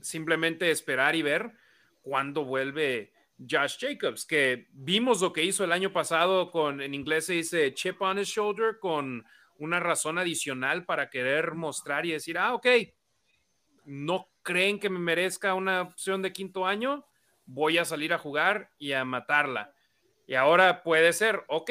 [0.00, 1.52] simplemente esperar y ver
[2.02, 7.26] cuándo vuelve Josh Jacobs, que vimos lo que hizo el año pasado con, en inglés
[7.26, 9.26] se dice chip on his shoulder, con
[9.58, 12.66] una razón adicional para querer mostrar y decir, ah, ok,
[13.84, 17.06] no creen que me merezca una opción de quinto año,
[17.44, 19.74] voy a salir a jugar y a matarla.
[20.26, 21.70] Y ahora puede ser, ok,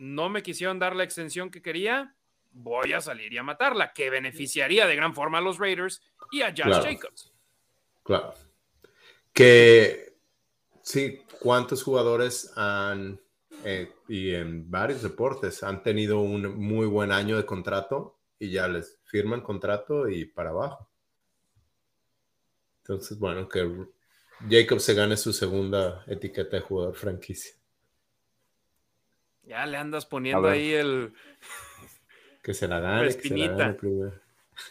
[0.00, 2.16] no me quisieron dar la extensión que quería,
[2.52, 6.02] voy a salir y a matarla, que beneficiaría de gran forma a los Raiders
[6.32, 7.30] y a Josh Jacobs.
[8.02, 8.32] Claro.
[9.34, 10.16] Que
[10.82, 13.20] sí, ¿cuántos jugadores han,
[13.62, 18.68] eh, y en varios deportes, han tenido un muy buen año de contrato y ya
[18.68, 20.90] les firman contrato y para abajo?
[22.78, 23.70] Entonces, bueno, que
[24.48, 27.59] Jacobs se gane su segunda etiqueta de jugador franquicia.
[29.50, 31.12] Ya le andas poniendo ahí el.
[32.42, 33.08] Que se la gane.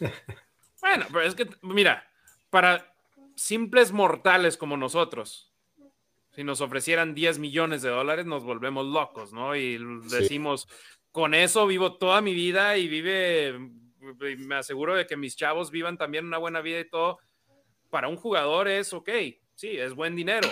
[0.80, 2.04] bueno, pero es que, mira,
[2.48, 2.92] para
[3.36, 5.52] simples mortales como nosotros,
[6.32, 9.54] si nos ofrecieran 10 millones de dólares, nos volvemos locos, ¿no?
[9.54, 9.78] Y
[10.08, 10.66] decimos,
[11.12, 13.56] con eso vivo toda mi vida y vive,
[14.38, 17.18] me aseguro de que mis chavos vivan también una buena vida y todo.
[17.90, 19.10] Para un jugador es ok,
[19.54, 20.48] sí, es buen dinero.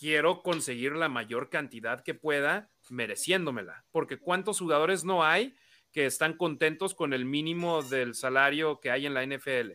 [0.00, 5.56] Quiero conseguir la mayor cantidad que pueda mereciéndomela, porque ¿cuántos jugadores no hay
[5.92, 9.72] que están contentos con el mínimo del salario que hay en la NFL?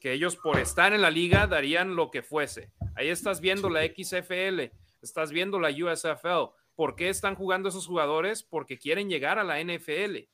[0.00, 2.70] Que ellos por estar en la liga darían lo que fuese.
[2.94, 4.72] Ahí estás viendo la XFL,
[5.02, 6.54] estás viendo la USFL.
[6.74, 8.42] ¿Por qué están jugando esos jugadores?
[8.42, 10.28] Porque quieren llegar a la NFL.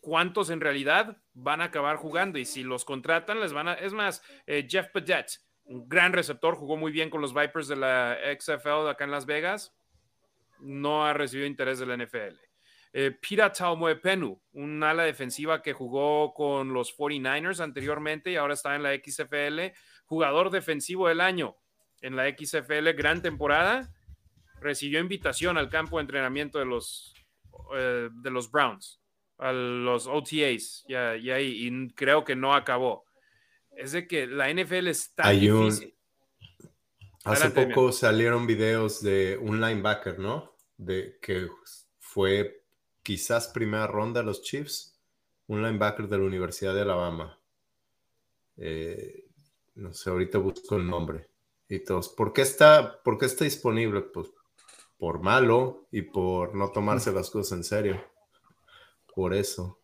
[0.00, 2.38] ¿Cuántos en realidad van a acabar jugando?
[2.38, 3.74] Y si los contratan, les van a...
[3.74, 7.76] Es más, eh, Jeff Padet, un gran receptor, jugó muy bien con los Vipers de
[7.76, 9.74] la XFL acá en Las Vegas
[10.62, 12.36] no ha recibido interés de la NFL.
[12.92, 13.52] Eh, Pira
[14.02, 18.94] Penu, un ala defensiva que jugó con los 49ers anteriormente y ahora está en la
[18.94, 19.76] XFL,
[20.06, 21.56] jugador defensivo del año
[22.02, 23.92] en la XFL, gran temporada,
[24.60, 27.14] recibió invitación al campo de entrenamiento de los,
[27.76, 29.00] eh, de los Browns,
[29.38, 33.04] a los OTAs, y, ahí, y creo que no acabó.
[33.76, 35.94] Es de que la NFL está difícil.
[37.24, 40.49] Hace poco salieron videos de un linebacker, ¿no?
[40.80, 41.46] De que
[41.98, 42.64] fue
[43.02, 44.98] quizás primera ronda los Chiefs,
[45.46, 47.38] un linebacker de la Universidad de Alabama.
[48.56, 49.28] Eh,
[49.74, 51.28] no sé, ahorita busco el nombre.
[51.68, 54.00] Y todos, ¿por qué está, por qué está disponible?
[54.00, 54.28] Pues
[54.96, 58.04] por malo y por no tomarse las cosas en serio.
[59.14, 59.79] Por eso.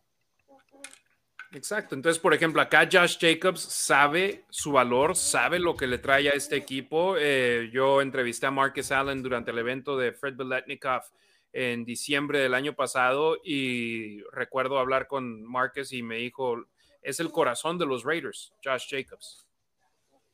[1.53, 1.95] Exacto.
[1.95, 6.33] Entonces, por ejemplo, acá Josh Jacobs sabe su valor, sabe lo que le trae a
[6.33, 7.15] este equipo.
[7.17, 11.09] Eh, yo entrevisté a Marcus Allen durante el evento de Fred Beletnikoff
[11.53, 16.65] en diciembre del año pasado y recuerdo hablar con Marcus y me dijo,
[17.01, 19.47] es el corazón de los Raiders, Josh Jacobs.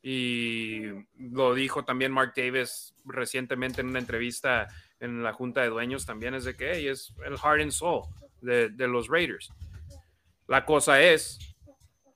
[0.01, 0.81] Y
[1.17, 4.67] lo dijo también Mark Davis recientemente en una entrevista
[4.99, 8.03] en la Junta de Dueños también, es de que es el heart and soul
[8.41, 9.49] de los Raiders.
[10.53, 11.39] La cosa es,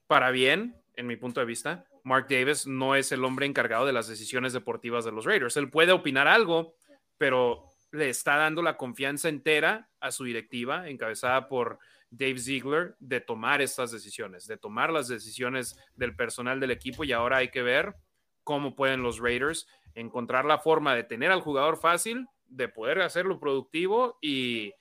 [0.06, 3.94] para bien, en mi punto de vista, Mark Davis no es el hombre encargado de
[3.94, 5.58] las decisiones deportivas de los Raiders.
[5.58, 6.76] Él puede opinar algo,
[7.18, 11.80] pero le está dando la confianza entera a su directiva, encabezada por
[12.12, 17.04] Dave Ziegler, de tomar estas decisiones, de tomar las decisiones del personal del equipo.
[17.04, 17.96] Y ahora hay que ver
[18.44, 23.40] cómo pueden los Raiders encontrar la forma de tener al jugador fácil, de poder hacerlo
[23.40, 24.20] productivo.
[24.22, 24.76] Y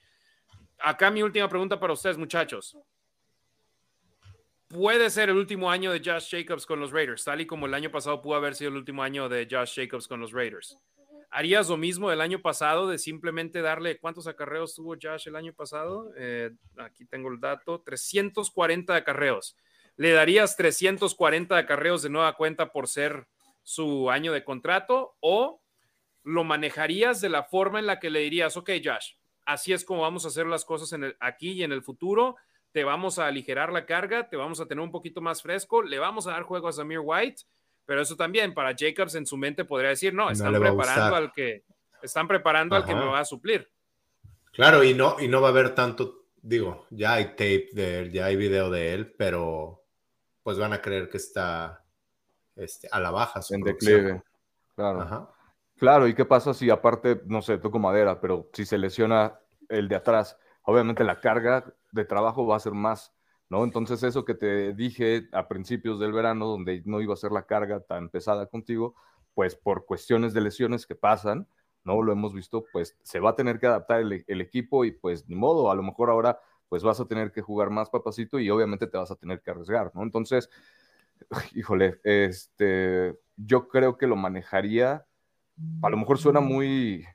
[0.78, 2.76] acá mi última pregunta para ustedes, muchachos
[4.68, 7.74] puede ser el último año de Josh Jacobs con los Raiders, tal y como el
[7.74, 10.78] año pasado pudo haber sido el último año de Josh Jacobs con los Raiders.
[11.30, 15.52] ¿Harías lo mismo del año pasado de simplemente darle cuántos acarreos tuvo Josh el año
[15.52, 16.10] pasado?
[16.16, 19.56] Eh, aquí tengo el dato, 340 acarreos.
[19.96, 23.26] ¿Le darías 340 acarreos de nueva cuenta por ser
[23.62, 25.60] su año de contrato o
[26.22, 29.14] lo manejarías de la forma en la que le dirías, ok, Josh,
[29.44, 32.36] así es como vamos a hacer las cosas el, aquí y en el futuro,
[32.72, 35.98] te vamos a aligerar la carga, te vamos a tener un poquito más fresco, le
[35.98, 37.42] vamos a dar juego a Samir White,
[37.84, 41.64] pero eso también para Jacobs en su mente podría decir, no, están preparando al que
[42.02, 43.68] están preparando al que me va a suplir.
[44.52, 48.12] Claro, y no, y no va a haber tanto, digo, ya hay tape de él,
[48.12, 49.84] ya hay video de él, pero
[50.42, 51.84] pues van a creer que está
[52.56, 53.40] este, a la baja.
[53.50, 54.22] en declive.
[54.74, 55.34] Claro.
[55.78, 59.38] Claro, ¿y qué pasa si aparte, no sé, toco madera, pero si se lesiona
[59.68, 61.64] el de atrás, obviamente la carga
[61.96, 63.12] de trabajo va a ser más,
[63.48, 63.64] ¿no?
[63.64, 67.46] Entonces eso que te dije a principios del verano, donde no iba a ser la
[67.46, 68.94] carga tan pesada contigo,
[69.34, 71.48] pues por cuestiones de lesiones que pasan,
[71.84, 72.02] ¿no?
[72.02, 75.36] Lo hemos visto, pues se va a tener que adaptar el, equipo y pues ni
[75.36, 78.88] modo, a lo mejor ahora pues vas a tener que jugar más papacito y obviamente
[78.88, 80.02] te vas a tener que arriesgar, ¿no?
[80.02, 80.50] Entonces,
[81.54, 85.06] híjole, este, yo creo que lo manejaría,
[85.82, 87.06] a lo mejor suena muy,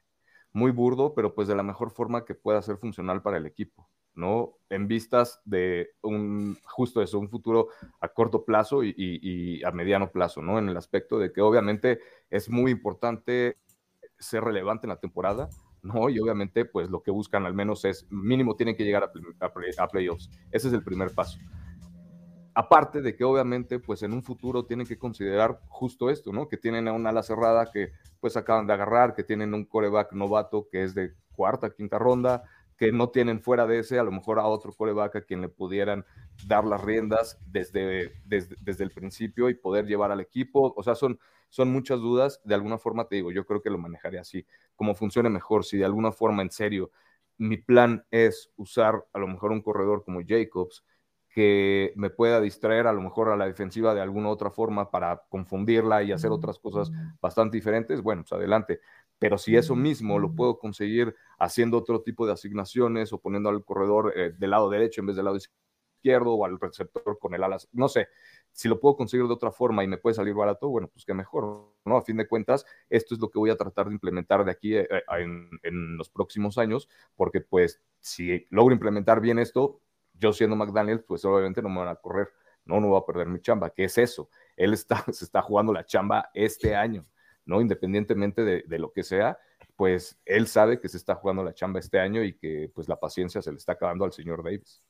[0.53, 3.89] muy burdo, pero pues de la mejor forma que pueda ser funcional para el equipo,
[4.15, 4.57] ¿no?
[4.69, 7.69] En vistas de un, justo eso, un futuro
[7.99, 10.59] a corto plazo y, a mediano plazo, ¿no?
[10.59, 13.57] En el aspecto de que obviamente es muy importante
[14.19, 15.49] ser relevante en la temporada,
[15.81, 16.09] ¿no?
[16.09, 20.29] Y obviamente, pues lo que buscan al menos es, mínimo tienen que llegar a, playoffs.
[20.51, 21.39] Ese es el primer paso.
[22.53, 26.49] Aparte de que obviamente, pues en un futuro tienen que considerar justo esto, ¿no?
[26.49, 30.11] Que tienen a una ala cerrada que pues acaban de agarrar, que tienen un coreback
[30.11, 32.43] novato que es de cuarta, quinta ronda,
[32.81, 35.49] que no tienen fuera de ese, a lo mejor a otro coreback a quien le
[35.49, 36.03] pudieran
[36.47, 40.73] dar las riendas desde, desde, desde el principio y poder llevar al equipo.
[40.75, 42.41] O sea, son, son muchas dudas.
[42.43, 45.63] De alguna forma te digo, yo creo que lo manejaré así, como funcione mejor.
[45.63, 46.89] Si de alguna forma, en serio,
[47.37, 50.83] mi plan es usar a lo mejor un corredor como Jacobs,
[51.29, 55.21] que me pueda distraer a lo mejor a la defensiva de alguna otra forma para
[55.29, 56.91] confundirla y hacer otras cosas
[57.21, 58.81] bastante diferentes, bueno, pues adelante.
[59.21, 63.63] Pero si eso mismo lo puedo conseguir haciendo otro tipo de asignaciones o poniendo al
[63.63, 67.43] corredor eh, del lado derecho en vez del lado izquierdo o al receptor con el
[67.43, 68.07] alas, no sé,
[68.51, 71.13] si lo puedo conseguir de otra forma y me puede salir barato, bueno, pues qué
[71.13, 71.97] mejor, ¿no?
[71.97, 74.75] A fin de cuentas, esto es lo que voy a tratar de implementar de aquí
[74.75, 74.87] eh,
[75.19, 79.81] en, en, los próximos años, porque pues si logro implementar bien esto,
[80.15, 82.29] yo siendo McDaniel, pues obviamente no me van a correr,
[82.65, 84.29] no, no voy a perder mi chamba, ¿qué es eso?
[84.57, 87.05] Él está, se está jugando la chamba este año,
[87.45, 87.61] ¿no?
[87.61, 89.37] Independientemente de, de lo que sea,
[89.75, 92.99] pues él sabe que se está jugando la chamba este año y que pues la
[92.99, 94.81] paciencia se le está acabando al señor Davis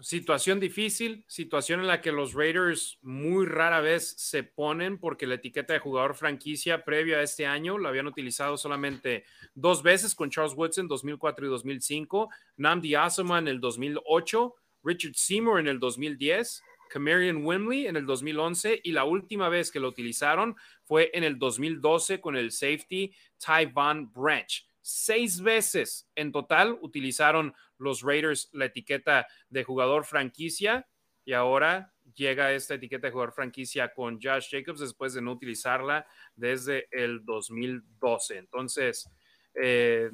[0.00, 5.34] situación difícil, situación en la que los Raiders muy rara vez se ponen porque la
[5.34, 9.24] etiqueta de jugador franquicia previo a este año la habían utilizado solamente
[9.54, 14.54] dos veces con Charles Woodson 2004 y 2005, Namdi Asoma en el 2008,
[14.84, 19.80] Richard Seymour en el 2010, Camarion Wimley en el 2011 y la última vez que
[19.80, 24.66] lo utilizaron fue en el 2012 con el safety Ty Van Branch.
[24.80, 30.88] Seis veces en total utilizaron los Raiders la etiqueta de jugador franquicia
[31.24, 36.06] y ahora llega esta etiqueta de jugador franquicia con Josh Jacobs después de no utilizarla
[36.34, 38.38] desde el 2012.
[38.38, 39.10] Entonces,
[39.54, 40.10] eh,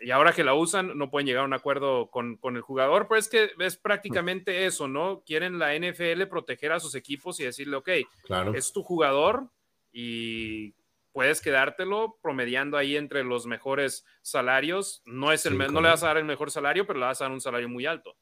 [0.00, 3.06] y ahora que la usan, no pueden llegar a un acuerdo con, con, el jugador,
[3.08, 5.22] pero es que es prácticamente eso, ¿no?
[5.24, 7.90] Quieren la NFL proteger a sus equipos y decirle, ok,
[8.24, 8.54] claro.
[8.54, 9.48] es tu jugador
[9.92, 10.74] y
[11.12, 15.02] puedes quedártelo promediando ahí entre los mejores salarios.
[15.04, 17.24] No, es el, no le vas a dar el mejor salario, pero le vas a
[17.24, 18.16] dar un salario muy alto.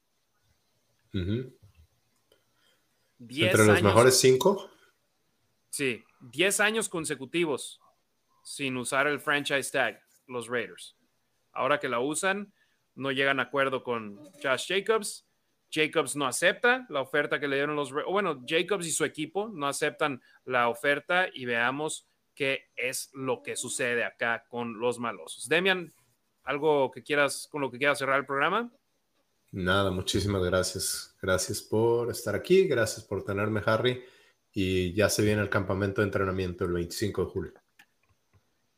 [3.19, 4.69] ¿Entre los mejores cinco?
[5.69, 7.81] Sí, 10 años consecutivos
[8.43, 10.95] sin usar el franchise tag, los Raiders.
[11.53, 12.51] Ahora que la usan,
[12.95, 15.27] no llegan a acuerdo con Josh Jacobs.
[15.71, 17.91] Jacobs no acepta la oferta que le dieron los...
[17.91, 23.55] Bueno, Jacobs y su equipo no aceptan la oferta y veamos qué es lo que
[23.55, 25.47] sucede acá con los malosos.
[25.47, 25.93] Demian,
[26.43, 28.71] ¿algo que quieras, con lo que quieras cerrar el programa?
[29.51, 31.15] Nada, muchísimas gracias.
[31.21, 34.03] Gracias por estar aquí, gracias por tenerme, Harry.
[34.51, 37.53] Y ya se viene el campamento de entrenamiento el 25 de julio.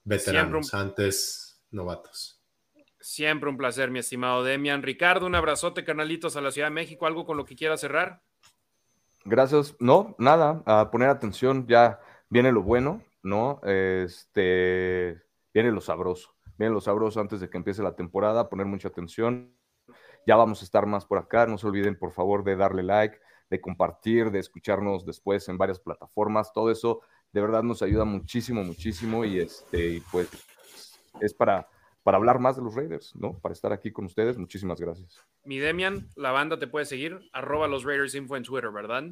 [0.04, 2.35] Veteranos, antes novatos.
[3.06, 4.82] Siempre un placer, mi estimado Demian.
[4.82, 7.06] Ricardo, un abrazote, canalitos a la Ciudad de México.
[7.06, 8.22] ¿Algo con lo que quieras cerrar?
[9.26, 9.76] Gracias.
[9.80, 12.00] No, nada, a poner atención, ya
[12.30, 13.04] viene lo bueno.
[13.26, 13.60] ¿no?
[13.64, 15.22] Este,
[15.54, 19.52] viene lo sabroso, viene lo sabroso antes de que empiece la temporada, poner mucha atención.
[20.28, 23.18] Ya vamos a estar más por acá, no se olviden por favor de darle like,
[23.50, 27.02] de compartir, de escucharnos después en varias plataformas, todo eso
[27.32, 30.30] de verdad nos ayuda muchísimo, muchísimo y este, pues
[31.20, 31.68] es para,
[32.06, 33.40] para hablar más de los Raiders, ¿no?
[33.40, 34.38] Para estar aquí con ustedes.
[34.38, 35.26] Muchísimas gracias.
[35.44, 39.06] Mi Demian, la banda te puede seguir, arroba los Raiders Info en Twitter, ¿verdad?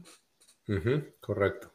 [1.20, 1.74] correcto.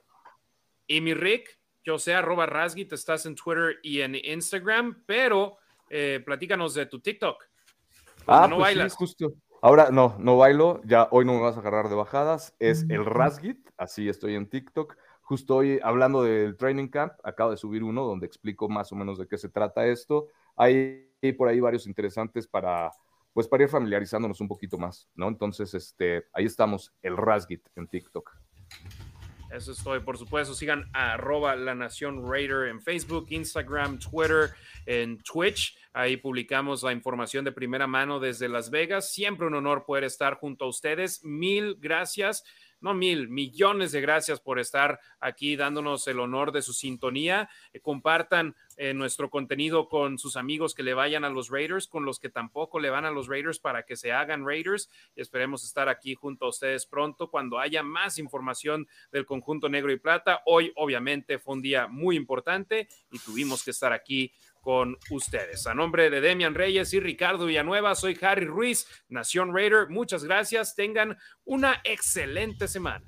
[0.87, 5.57] Y mi Rick, yo sé, arroba Rasgit, estás en Twitter y en Instagram, pero
[5.91, 7.45] eh, platícanos de tu TikTok.
[8.29, 8.95] Ah, no pues bailas.
[8.95, 9.33] justo.
[9.61, 13.05] Ahora no, no bailo, ya hoy no me vas a agarrar de bajadas, es el
[13.05, 14.97] Rasgit, así estoy en TikTok.
[15.23, 19.19] Justo hoy hablando del training camp, acabo de subir uno donde explico más o menos
[19.19, 20.29] de qué se trata esto.
[20.59, 22.91] Hay por ahí varios interesantes para,
[23.33, 25.29] pues para ir familiarizándonos un poquito más, ¿no?
[25.29, 28.31] Entonces, este, ahí estamos, el Rasgit en TikTok.
[29.51, 30.55] Eso estoy, por supuesto.
[30.55, 34.51] Sigan a arroba la Nación Raider en Facebook, Instagram, Twitter,
[34.85, 35.75] en Twitch.
[35.95, 39.11] Ahí publicamos la información de primera mano desde Las Vegas.
[39.11, 41.25] Siempre un honor poder estar junto a ustedes.
[41.25, 42.45] Mil gracias
[42.81, 47.49] no mil, millones de gracias por estar aquí dándonos el honor de su sintonía.
[47.73, 52.05] Eh, compartan eh, nuestro contenido con sus amigos que le vayan a los Raiders, con
[52.05, 54.89] los que tampoco le van a los Raiders para que se hagan Raiders.
[55.17, 59.99] esperemos estar aquí junto a ustedes pronto cuando haya más información del conjunto negro y
[59.99, 60.43] plata.
[60.47, 64.33] Hoy obviamente fue un día muy importante y tuvimos que estar aquí
[64.69, 65.67] con ustedes.
[65.67, 69.89] A nombre de Demian Reyes y Ricardo Villanueva, soy Harry Ruiz, Nación Raider.
[69.89, 70.75] Muchas gracias.
[70.75, 71.17] Tengan
[71.47, 73.07] una excelente semana.